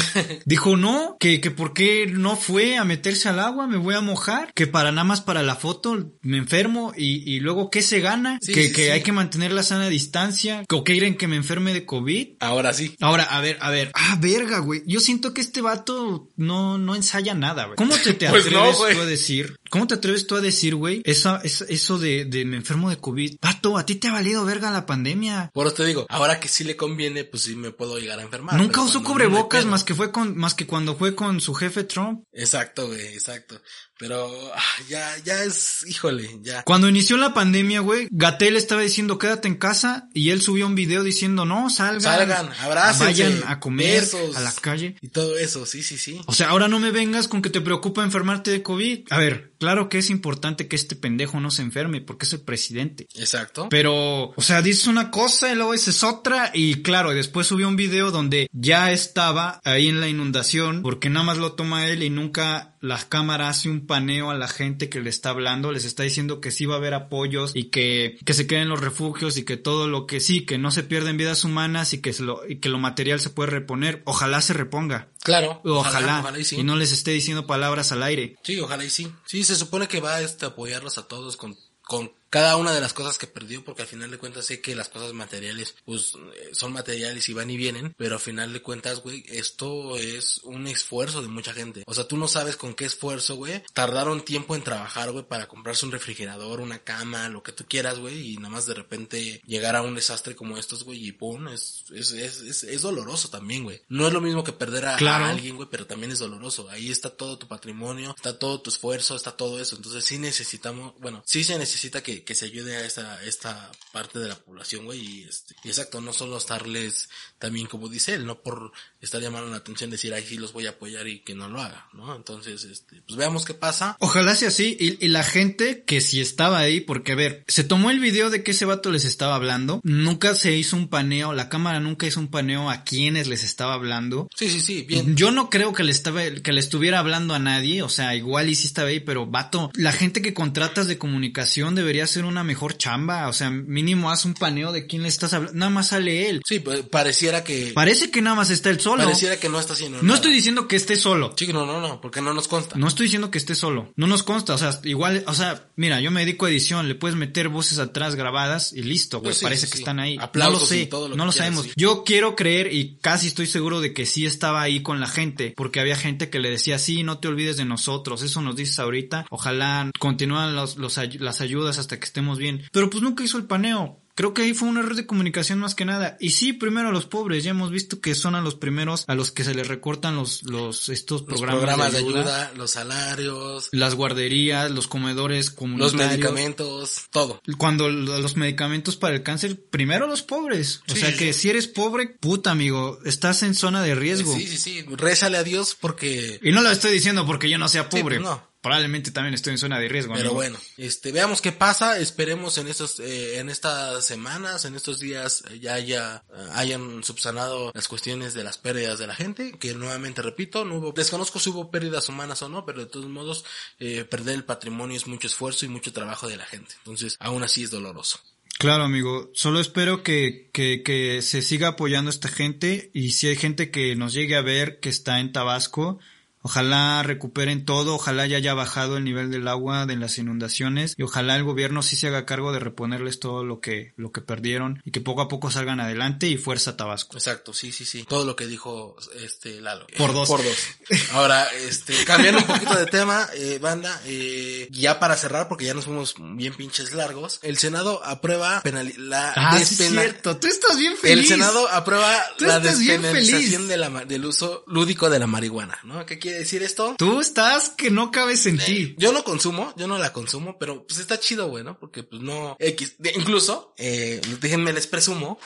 [0.44, 4.00] dijo no, que, que por qué no fue a meterse al agua, me voy a
[4.00, 8.00] mojar, que para nada más para la foto me enfermo y, y luego qué se
[8.00, 8.90] gana, Sí, que, sí, que sí.
[8.90, 12.28] hay que mantener la sana distancia, o que quieren que me enferme de COVID.
[12.40, 12.94] Ahora sí.
[13.00, 13.90] Ahora, a ver, a ver.
[13.94, 14.82] Ah, verga, güey.
[14.86, 17.76] Yo siento que este vato no, no ensaya nada, güey.
[17.76, 19.56] ¿Cómo te, te Pues atreves tú a decir?
[19.70, 21.00] ¿Cómo te atreves tú a decir, güey?
[21.04, 23.36] Esa- eso de, de me enfermo de COVID.
[23.40, 25.50] Vato, a ti te ha valido verga la pandemia.
[25.54, 28.22] Por eso te digo, ahora que sí le conviene, pues sí me puedo llegar a
[28.22, 28.56] enfermar.
[28.56, 32.24] Nunca usó cubrebocas más que fue con, más que cuando fue con su jefe Trump.
[32.32, 33.60] Exacto, güey, exacto.
[33.98, 36.62] Pero ah, ya, ya es, híjole, ya.
[36.62, 40.74] Cuando inició la pandemia, güey, Gatel estaba diciendo quédate en casa y él subió un
[40.74, 42.00] video diciendo no, salgan.
[42.00, 44.34] Salgan, abrácense, Vayan a comer besos.
[44.36, 44.96] a la calle.
[45.02, 46.18] Y todo eso, sí, sí, sí.
[46.24, 49.00] O sea, ahora no me vengas con que te preocupa enfermarte de COVID.
[49.10, 52.40] A ver, claro que es importante que este pendejo no se enferme porque es el
[52.40, 53.06] presidente.
[53.14, 53.68] Exacto.
[53.70, 57.68] Pero, o sea, dices una cosa y luego dices otra y claro, y después subió
[57.68, 62.02] un video donde ya estaba ahí en la inundación porque nada más lo toma él
[62.02, 65.84] y nunca la cámara hace un paneo a la gente que le está hablando, les
[65.84, 69.36] está diciendo que sí va a haber apoyos y que, que se queden los refugios
[69.36, 72.22] y que todo lo que sí, que no se pierden vidas humanas y que, se
[72.22, 74.02] lo, y que lo material se puede reponer.
[74.06, 75.08] Ojalá se reponga.
[75.22, 75.60] Claro.
[75.64, 76.56] Ojalá, Ojalá y sí.
[76.56, 78.36] y no les esté diciendo palabras al aire.
[78.42, 79.12] Sí, ojalá y sí.
[79.26, 82.80] Sí, se supone que va este, a apoyarlos a todos con, con cada una de
[82.80, 86.14] las cosas que perdió, porque al final de cuentas sé que las cosas materiales, pues,
[86.36, 90.38] eh, son materiales y van y vienen, pero al final de cuentas, güey, esto es
[90.44, 91.82] un esfuerzo de mucha gente.
[91.86, 95.48] O sea, tú no sabes con qué esfuerzo, güey, tardaron tiempo en trabajar, güey, para
[95.48, 99.42] comprarse un refrigerador, una cama, lo que tú quieras, güey, y nada más de repente
[99.46, 103.28] llegar a un desastre como estos, güey, y pum, es, es, es, es, es doloroso
[103.28, 103.82] también, güey.
[103.88, 105.24] No es lo mismo que perder a, Claro.
[105.24, 106.68] a alguien, güey, pero también es doloroso.
[106.70, 109.76] Ahí está todo tu patrimonio, está todo tu esfuerzo, está todo eso.
[109.76, 114.18] Entonces sí necesitamos, bueno, sí se necesita que, que se ayude a esta, esta parte
[114.18, 115.00] de la población, güey.
[115.00, 117.08] Y, este, y exacto, no solo estarles
[117.40, 118.70] también, como dice él, no por
[119.00, 121.60] estar llamando la atención, decir, ay, sí los voy a apoyar y que no lo
[121.60, 122.14] haga, ¿no?
[122.14, 123.96] Entonces, este, pues veamos qué pasa.
[123.98, 124.76] Ojalá sea así.
[124.78, 128.28] Y, y la gente que sí estaba ahí, porque a ver, se tomó el video
[128.28, 129.80] de que ese vato les estaba hablando.
[129.84, 133.72] Nunca se hizo un paneo, la cámara nunca hizo un paneo a quienes les estaba
[133.72, 134.28] hablando.
[134.36, 135.16] Sí, sí, sí, bien.
[135.16, 138.50] Yo no creo que le estaba, que le estuviera hablando a nadie, o sea, igual
[138.50, 142.44] y sí estaba ahí, pero vato, la gente que contratas de comunicación debería hacer una
[142.44, 145.88] mejor chamba, o sea, mínimo haz un paneo de quién le estás hablando, nada más
[145.88, 146.42] sale él.
[146.46, 146.82] Sí, pues,
[147.30, 149.04] pareciera que, Parece que nada más está él solo.
[149.04, 150.14] pareciera que no está haciendo No nada.
[150.16, 151.32] estoy diciendo que esté solo.
[151.36, 152.76] Sí, no, no, no, porque no nos consta.
[152.76, 153.92] No estoy diciendo que esté solo.
[153.96, 154.54] No nos consta.
[154.54, 156.88] O sea, igual, o sea, mira, yo me dedico a edición.
[156.88, 159.28] Le puedes meter voces atrás grabadas y listo, güey.
[159.30, 159.82] Pues sí, Parece sí, que sí.
[159.82, 160.16] están ahí.
[160.20, 160.86] Aplausos no lo sé.
[160.86, 161.74] todo lo no lo quieras, sabemos.
[161.76, 165.54] Yo quiero creer y casi estoy seguro de que sí estaba ahí con la gente.
[165.56, 168.22] Porque había gente que le decía, sí, no te olvides de nosotros.
[168.22, 169.26] Eso nos dices ahorita.
[169.30, 172.62] Ojalá continúan los, las ayudas hasta que estemos bien.
[172.72, 173.98] Pero pues nunca hizo el paneo.
[174.20, 176.18] Creo que ahí fue un error de comunicación más que nada.
[176.20, 177.42] Y sí, primero a los pobres.
[177.42, 180.42] Ya hemos visto que son a los primeros a los que se les recortan los,
[180.42, 185.54] los, estos Los programas, programas, de de ayuda los salarios, las guarderías, los comedores los
[185.54, 185.94] comunitarios.
[185.94, 187.40] medicamentos, todo.
[187.56, 190.82] Cuando lo- los medicamentos para el cáncer, primero los pobres.
[190.90, 191.40] O sea sí, que sí.
[191.40, 194.34] si eres pobre, puta amigo, estás en zona de riesgo.
[194.34, 194.84] Sí, sí, sí.
[194.90, 196.38] Rézale a Dios porque...
[196.42, 198.16] Y no lo estoy diciendo porque yo no sea Sí, pobre.
[198.18, 198.49] pues no.
[198.60, 200.12] Probablemente también estoy en zona de riesgo.
[200.12, 200.34] Pero amigo.
[200.34, 205.44] bueno, este, veamos qué pasa, esperemos en estos, eh, en estas semanas, en estos días
[205.50, 209.74] eh, ya haya, eh, hayan subsanado las cuestiones de las pérdidas de la gente, que
[209.74, 213.44] nuevamente repito, no hubo, desconozco si hubo pérdidas humanas o no, pero de todos modos,
[213.78, 217.42] eh, perder el patrimonio es mucho esfuerzo y mucho trabajo de la gente, entonces aún
[217.42, 218.20] así es doloroso.
[218.58, 219.30] Claro, amigo.
[219.32, 223.70] Solo espero que, que, que se siga apoyando a esta gente y si hay gente
[223.70, 225.98] que nos llegue a ver que está en Tabasco,
[226.42, 231.02] ojalá recuperen todo, ojalá ya haya bajado el nivel del agua de las inundaciones y
[231.02, 234.80] ojalá el gobierno sí se haga cargo de reponerles todo lo que, lo que perdieron
[234.84, 237.16] y que poco a poco salgan adelante y fuerza Tabasco.
[237.16, 238.04] Exacto, sí, sí, sí.
[238.08, 239.86] Todo lo que dijo este Lalo.
[239.98, 240.28] Por dos.
[240.28, 240.56] Por dos.
[241.12, 245.74] Ahora, este, cambiando un poquito de tema, eh, banda, eh, ya para cerrar, porque ya
[245.74, 250.36] nos fuimos bien pinches largos, el Senado aprueba penali- la Ah, sí es cierto.
[250.38, 251.18] Tú estás bien feliz.
[251.18, 256.04] El Senado aprueba Tú la despenalización de la, del uso lúdico de la marihuana, ¿no?
[256.06, 256.94] ¿Qué quiere decir esto?
[256.96, 258.94] Tú estás que no cabes en ti.
[258.98, 261.78] Yo no consumo, yo no la consumo, pero pues está chido, güey, ¿no?
[261.78, 265.40] Porque pues no, X, incluso, eh, déjenme les presumo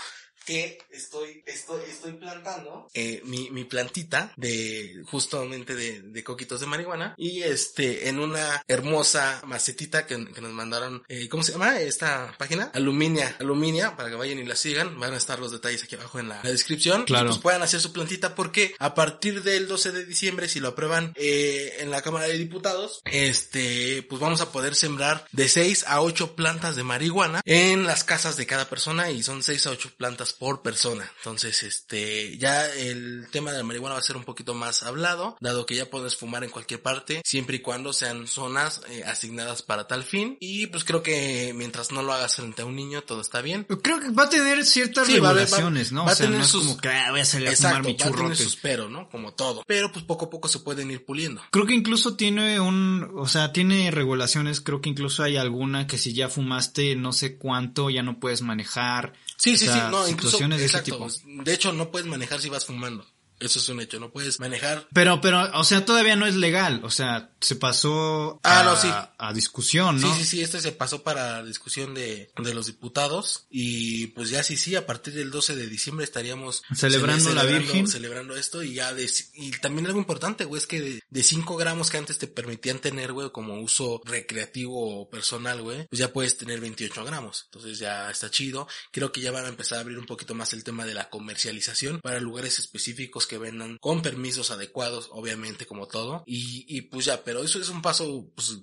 [0.45, 6.67] que estoy, estoy, estoy plantando, eh, mi, mi plantita de, justamente de, de coquitos de
[6.67, 11.81] marihuana y este, en una hermosa macetita que, que nos mandaron, eh, ¿cómo se llama
[11.81, 12.71] esta página?
[12.75, 16.19] Aluminia, Aluminia, para que vayan y la sigan, van a estar los detalles aquí abajo
[16.19, 17.05] en la, la descripción.
[17.05, 17.27] Claro.
[17.27, 20.69] Y, pues, puedan hacer su plantita porque a partir del 12 de diciembre, si lo
[20.69, 25.85] aprueban eh, en la Cámara de Diputados, este, pues vamos a poder sembrar de 6
[25.87, 29.71] a 8 plantas de marihuana en las casas de cada persona y son 6 a
[29.71, 31.11] 8 plantas por persona.
[31.19, 35.37] Entonces, este, ya el tema de la marihuana va a ser un poquito más hablado,
[35.41, 39.63] dado que ya puedes fumar en cualquier parte, siempre y cuando sean zonas eh, asignadas
[39.63, 40.37] para tal fin.
[40.41, 43.65] Y pues creo que mientras no lo hagas frente a un niño, todo está bien.
[43.83, 46.03] Creo que va a tener ciertas Sí, va a haber- regulaciones, ¿no?
[46.05, 47.53] va o a sea, tener no es sus- como que ah, voy a salir a
[47.57, 48.37] fumar mi va a tener churrote.
[48.37, 49.09] sus pero, ¿no?
[49.09, 49.63] Como todo.
[49.67, 51.43] Pero pues poco a poco se pueden ir puliendo.
[51.51, 55.99] Creo que incluso tiene un, o sea, tiene regulaciones, creo que incluso hay alguna que
[55.99, 59.13] si ya fumaste no sé cuánto, ya no puedes manejar.
[59.37, 61.07] Sí, O sí, sea, sí, no, incluso, situaciones de ese tipo.
[61.25, 63.07] De hecho, no puedes manejar si vas fumando.
[63.41, 64.89] Eso es un hecho, no puedes manejar.
[64.95, 68.77] Pero, pero, o sea, todavía no es legal, o sea, se pasó Ah, a, no,
[68.77, 68.89] sí.
[69.19, 70.15] a discusión, ¿no?
[70.15, 74.43] Sí, sí, sí, este se pasó para discusión de, de los diputados y pues ya
[74.43, 77.89] sí, sí, a partir del 12 de diciembre estaríamos Celebrando cele- la Virgen.
[77.89, 81.57] Celebrando esto y ya de, y también algo importante, güey, es que de, de 5
[81.57, 86.13] gramos que antes te permitían tener, güey, como uso recreativo o personal, güey, pues ya
[86.13, 87.43] puedes tener 28 gramos.
[87.47, 88.67] Entonces ya está chido.
[88.93, 91.11] Creo que ya van a empezar a abrir un poquito más el tema de la
[91.11, 96.23] comercialización para lugares específicos que vendan con permisos adecuados, obviamente, como todo.
[96.27, 98.59] Y, y pues ya, pero eso es un paso, pues,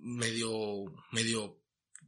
[0.00, 1.58] medio, medio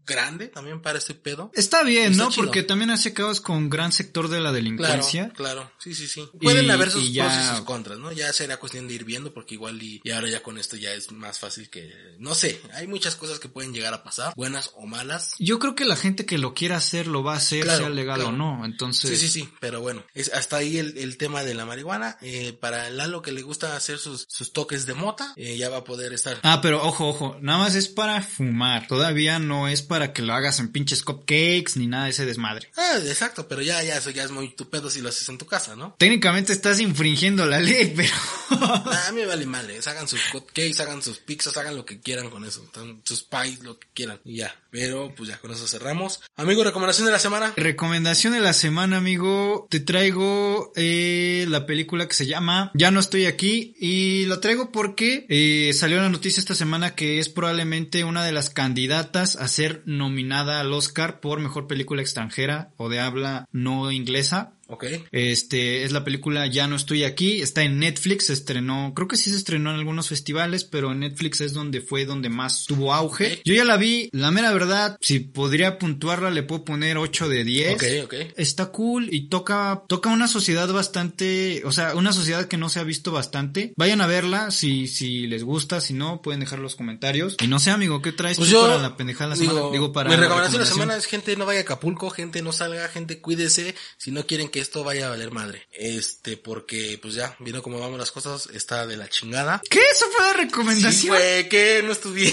[0.08, 1.50] grande también para este pedo.
[1.54, 2.30] Está bien, Está ¿no?
[2.30, 2.44] chido.
[2.46, 5.30] Porque también hace caos con gran sector de la Claro, delincuencia.
[5.36, 6.26] claro, sí, sí, sí.
[6.40, 8.10] Pueden Y- haber sus y ya- pros y sus contras, ¿no?
[8.12, 10.92] Ya será cuestión de ir viendo porque igual y, y ahora ya con esto ya
[10.94, 14.70] es más fácil que, no sé, hay muchas cosas que pueden llegar a pasar, buenas
[14.74, 15.34] o malas.
[15.38, 17.88] Yo creo que la gente que lo quiera hacer lo va a hacer, Claro, sea
[17.90, 18.30] legal claro.
[18.30, 18.64] o no.
[18.64, 22.16] Entonces, Sí, sí, sí, pero bueno, es hasta ahí el, el tema de la marihuana.
[22.22, 25.78] Eh, para Lalo que le gusta hacer sus, sus toques de mota, eh, ya va
[25.78, 26.38] a poder estar.
[26.42, 28.86] Ah, pero ojo, ojo, nada más es para fumar.
[28.86, 32.70] Todavía no es para que lo hagas en pinches cupcakes ni nada de ese desmadre.
[32.76, 35.38] Ah, exacto, pero ya, ya, eso ya es muy tu pedo si lo haces en
[35.38, 35.94] tu casa, ¿no?
[35.98, 38.14] Técnicamente estás infringiendo la ley, pero...
[38.50, 42.00] Nah, a mí me vale madre, hagan sus cupcakes, hagan sus pizzas, hagan lo que
[42.00, 42.64] quieran con eso,
[43.04, 44.54] sus pies, lo que quieran, y ya.
[44.70, 46.20] Pero, pues ya, con eso cerramos.
[46.36, 47.54] Amigo, recomendación de la semana.
[47.56, 49.66] Recomendación de la semana, amigo.
[49.70, 53.74] Te traigo eh, la película que se llama Ya no estoy aquí.
[53.78, 58.32] Y la traigo porque eh, salió la noticia esta semana que es probablemente una de
[58.32, 63.90] las candidatas a ser nominada al Oscar por mejor película extranjera o de habla no
[63.90, 64.52] inglesa.
[64.70, 64.84] Ok.
[65.12, 69.16] Este es la película Ya no estoy aquí, está en Netflix, se estrenó, creo que
[69.16, 72.92] sí se estrenó en algunos festivales, pero en Netflix es donde fue donde más tuvo
[72.92, 73.40] auge.
[73.44, 77.44] Yo ya la vi, la mera verdad, si podría puntuarla le puedo poner 8 de
[77.44, 77.74] 10.
[77.74, 78.14] Ok, ok.
[78.36, 82.80] Está cool y toca toca una sociedad bastante, o sea, una sociedad que no se
[82.80, 83.72] ha visto bastante.
[83.76, 87.36] Vayan a verla si si les gusta, si no pueden dejar los comentarios.
[87.42, 89.58] Y no sé, amigo, ¿qué traes Pues tú yo para la pendejada de la semana?
[89.60, 92.42] digo, Digo para mi recomendación de la semana es gente no vaya a Acapulco, gente
[92.42, 95.66] no salga, gente cuídese, si no quieren que esto vaya a valer madre.
[95.72, 99.60] Este, porque pues ya, viendo cómo vamos las cosas, está de la chingada.
[99.70, 99.80] ¿Qué?
[99.92, 101.16] ¿Eso fue la Sí, recomendación?
[101.16, 102.32] güey, que no estudié.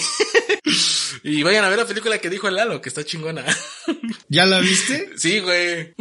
[1.23, 3.45] y vayan a ver la película que dijo el Lalo, que está chingona.
[4.29, 5.11] ¿Ya la viste?
[5.17, 5.93] sí, güey.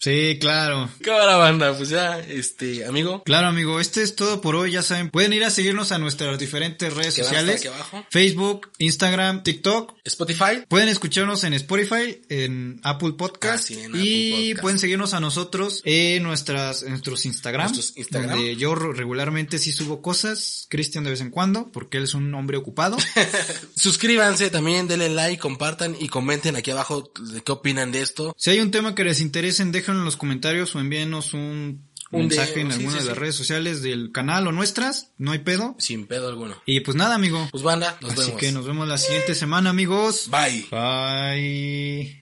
[0.00, 0.88] Sí, claro.
[1.02, 3.22] Cámara banda, pues ya, este, amigo.
[3.24, 5.10] Claro, amigo, este es todo por hoy, ya saben.
[5.10, 7.56] Pueden ir a seguirnos a nuestras diferentes redes Que sociales.
[7.60, 8.06] aquí abajo.
[8.10, 9.94] Facebook, Instagram, TikTok.
[10.04, 10.64] Spotify.
[10.68, 13.64] Pueden escucharnos en Spotify, en Apple Podcast.
[13.64, 14.62] Ah, sí, en y Apple Podcast.
[14.62, 17.66] pueden seguirnos a nosotros en nuestras, en nuestros Instagram.
[17.72, 18.36] Nuestros Instagram.
[18.36, 20.66] Donde yo regularmente sí subo cosas.
[20.68, 22.96] Cristian de vez en cuando, porque él es un hombre ocupado.
[23.76, 28.34] Suscríbanse también, denle like, compartan y comenten aquí abajo de qué opinan de esto.
[28.38, 32.20] si hay un tema que les interese, déjenlo en los comentarios o envíenos un, Un
[32.20, 35.12] mensaje en sí, alguna sí, de las redes sociales del canal o nuestras.
[35.18, 35.74] No hay pedo.
[35.78, 36.56] Sin pedo alguno.
[36.66, 37.48] Y pues nada, amigo.
[37.50, 38.40] Pues banda, nos Así vemos.
[38.40, 40.28] que nos vemos la siguiente semana, amigos.
[40.30, 40.66] Bye.
[40.70, 42.16] Bye.